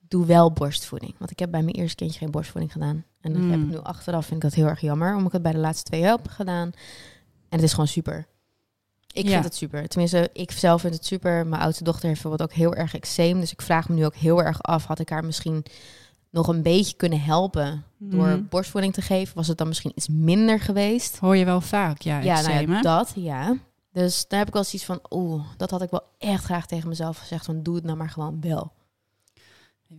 [0.08, 1.14] doe wel borstvoeding.
[1.18, 3.04] Want ik heb bij mijn eerste kindje geen borstvoeding gedaan.
[3.20, 3.50] En dat Mm.
[3.50, 5.58] heb ik nu achteraf, vind ik dat heel erg jammer, omdat ik het bij de
[5.58, 6.70] laatste twee heb gedaan.
[7.48, 8.26] En het is gewoon super.
[9.12, 9.30] Ik Ja.
[9.32, 9.88] vind het super.
[9.88, 11.46] Tenminste, ik zelf vind het super.
[11.46, 13.40] Mijn oudste dochter heeft bijvoorbeeld ook heel erg eczeem.
[13.40, 15.64] Dus ik vraag me nu ook heel erg af, had ik haar misschien
[16.30, 18.42] nog een beetje kunnen helpen door Mhm.
[18.48, 19.34] borstvoeding te geven?
[19.36, 21.18] Was het dan misschien iets minder geweest?
[21.18, 22.18] Hoor je wel vaak, ja.
[22.20, 22.82] Ja, nou eczeem, ja, hè?
[22.82, 23.56] dat, ja.
[23.92, 26.88] Dus daar heb ik wel zoiets van, oeh, dat had ik wel echt graag tegen
[26.88, 27.44] mezelf gezegd.
[27.44, 28.72] Van, doe het nou maar gewoon wel.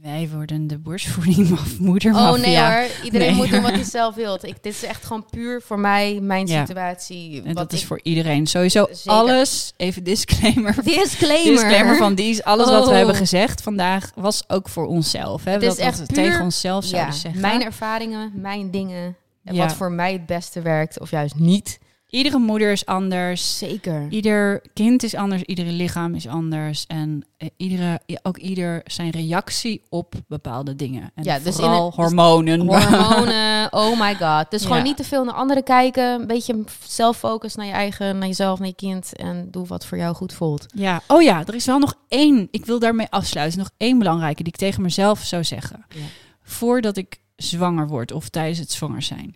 [0.02, 2.14] Wij worden de borstvoeding of moeder.
[2.14, 3.36] Oh nee hoor, iedereen Nee.
[3.36, 4.34] moet doen wat hij zelf wil.
[4.42, 6.66] Ik, dit is echt gewoon puur voor mij, mijn Ja.
[6.66, 7.38] situatie.
[7.38, 8.48] En wat dat is voor iedereen.
[8.48, 9.12] Sowieso Zeker.
[9.12, 10.76] alles, even disclaimer.
[10.84, 11.52] Disclaimer.
[11.52, 12.96] Disclaimer van die is alles wat we Oh.
[12.98, 15.44] hebben gezegd vandaag was ook voor onszelf.
[15.44, 15.52] Hè?
[15.52, 17.42] Het is dat, echt we puur- tegen onszelf ja, zeggen.
[17.42, 19.16] mijn ervaringen, mijn dingen.
[19.44, 19.66] En Ja.
[19.66, 21.80] wat voor mij het beste werkt of juist niet.
[22.14, 23.58] Iedere moeder is anders.
[23.58, 24.08] Zeker.
[24.10, 26.86] Ieder kind is anders, iedere lichaam is anders.
[26.88, 31.12] En eh, iedere, ook ieder zijn reactie op bepaalde dingen.
[31.16, 32.60] En Ja, dus in vooral dus hormonen.
[32.60, 34.52] Hormonen, oh my god.
[34.52, 34.68] Dus Ja.
[34.68, 36.04] gewoon niet te veel naar anderen kijken.
[36.22, 39.16] Een beetje zelffocus naar je eigen, naar jezelf, naar je kind.
[39.16, 40.66] En doe wat voor jou goed voelt.
[40.76, 42.48] Ja, oh ja, er is wel nog één.
[42.52, 43.60] Ik wil daarmee afsluiten.
[43.60, 45.86] Nog één belangrijke die ik tegen mezelf zou zeggen.
[45.90, 46.02] Ja.
[46.44, 49.36] Voordat ik zwanger word of tijdens het zwanger zijn.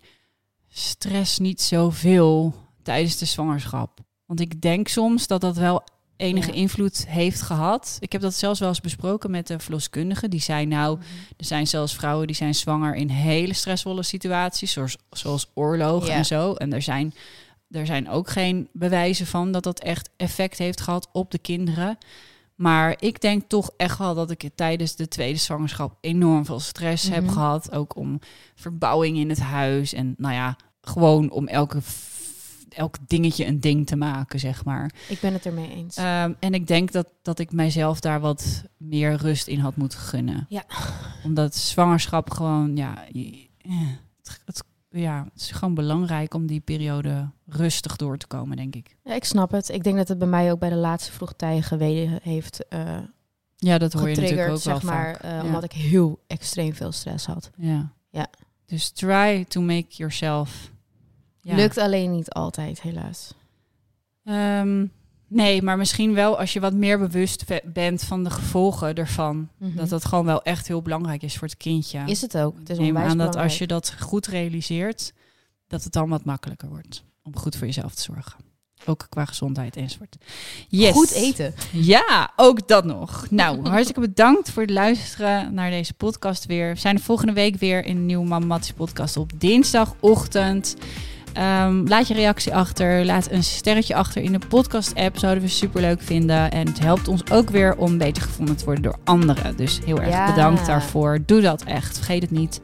[0.68, 2.54] Stress niet zoveel
[2.88, 3.98] tijdens de zwangerschap.
[4.26, 5.82] Want ik denk soms dat dat wel
[6.16, 6.54] enige Ja.
[6.54, 7.96] invloed heeft gehad.
[8.00, 10.28] Ik heb dat zelfs wel eens besproken met de verloskundige.
[10.28, 10.98] Die zei nou,
[11.36, 14.72] er zijn zelfs vrouwen die zijn zwanger in hele stressvolle situaties.
[14.72, 16.14] Zoals, zoals oorlog Ja.
[16.14, 16.52] en zo.
[16.54, 17.14] En er zijn
[17.70, 21.98] er zijn ook geen bewijzen van dat dat echt effect heeft gehad op de kinderen.
[22.54, 27.08] Maar ik denk toch echt wel dat ik tijdens de tweede zwangerschap enorm veel stress
[27.08, 27.32] heb Mhm.
[27.32, 27.72] gehad.
[27.72, 28.18] Ook om
[28.54, 29.92] verbouwing in het huis.
[29.92, 31.78] En nou ja, gewoon om elke,
[32.68, 34.90] elk dingetje een ding te maken, zeg maar.
[35.08, 35.96] Ik ben het ermee eens.
[35.96, 39.98] Ehm, en ik denk dat, dat ik mijzelf daar wat meer rust in had moeten
[39.98, 40.46] gunnen.
[40.48, 40.64] Ja.
[41.24, 43.46] Omdat zwangerschap gewoon, ja, eh,
[44.22, 48.74] het, het- ja, het is gewoon belangrijk om die periode rustig door te komen, denk
[48.74, 48.96] ik.
[49.04, 49.68] ja, ik snap het.
[49.68, 52.98] Ik denk dat het bij mij ook bij de laatste vroegtijden geweden heeft eh,
[53.56, 55.12] Ja, dat hoor je natuurlijk ook wel zeg maar.
[55.14, 55.22] vaak.
[55.22, 55.42] eh, Ja.
[55.42, 57.50] Omdat ik heel extreem veel stress had.
[57.56, 57.92] Ja.
[58.10, 58.26] Ja.
[58.66, 60.70] Dus try to make yourself.
[61.40, 61.54] Ja.
[61.54, 63.34] Lukt alleen niet altijd, helaas.
[64.24, 64.86] Ehm,
[65.28, 69.48] nee, maar misschien wel als je wat meer bewust bent van de gevolgen ervan.
[69.56, 69.76] Mhm.
[69.76, 72.02] Dat dat gewoon wel echt heel belangrijk is voor het kindje.
[72.06, 72.58] Is het ook.
[72.58, 75.12] Het is neem aan dat als je dat goed realiseert,
[75.66, 78.46] dat het dan wat makkelijker wordt om goed voor jezelf te zorgen.
[78.86, 80.16] Ook qua gezondheid enzovoort.
[80.68, 80.92] Yes.
[80.92, 81.54] Goed eten.
[81.72, 83.26] Ja, ook dat nog.
[83.30, 86.72] Nou, hartstikke bedankt voor het luisteren naar deze podcast weer.
[86.72, 90.76] We zijn de volgende week weer in een nieuwe Mammatis podcast op dinsdagochtend.
[91.38, 93.04] Ehm, laat je reactie achter.
[93.04, 95.18] Laat een sterretje achter in de podcast-app.
[95.18, 96.50] Zouden we super leuk vinden.
[96.50, 99.56] En het helpt ons ook weer om beter gevonden te worden door anderen.
[99.56, 100.26] Dus heel erg Ja.
[100.34, 101.18] bedankt daarvoor.
[101.26, 101.96] Doe dat echt.
[101.96, 102.60] Vergeet het niet.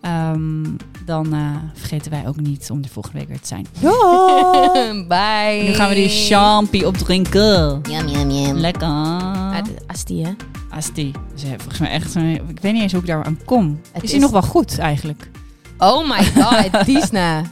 [0.00, 0.64] Ehm,
[1.04, 1.40] dan eh,
[1.74, 3.66] vergeten wij ook niet om de volgende week weer te zijn.
[5.08, 5.62] Bye.
[5.68, 7.80] Nu gaan we die champie opdrinken.
[7.90, 8.56] Yum, yum, yum.
[8.56, 8.88] Lekker.
[8.88, 9.56] Ah,
[9.86, 10.30] Asti, hè?
[10.70, 11.12] Asti.
[11.34, 12.14] Dus volgens mij echt.
[12.48, 13.80] Ik weet niet eens hoe ik daar aan kom.
[13.92, 15.30] Het is is- nog wel goed eigenlijk?
[15.78, 17.42] Oh my god, Disna.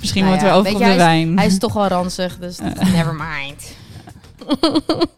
[0.00, 1.36] Misschien Nou moeten ja, we over op de hij is- wijn.
[1.38, 2.58] Hij is toch wel ranzig, dus
[2.92, 3.76] never mind.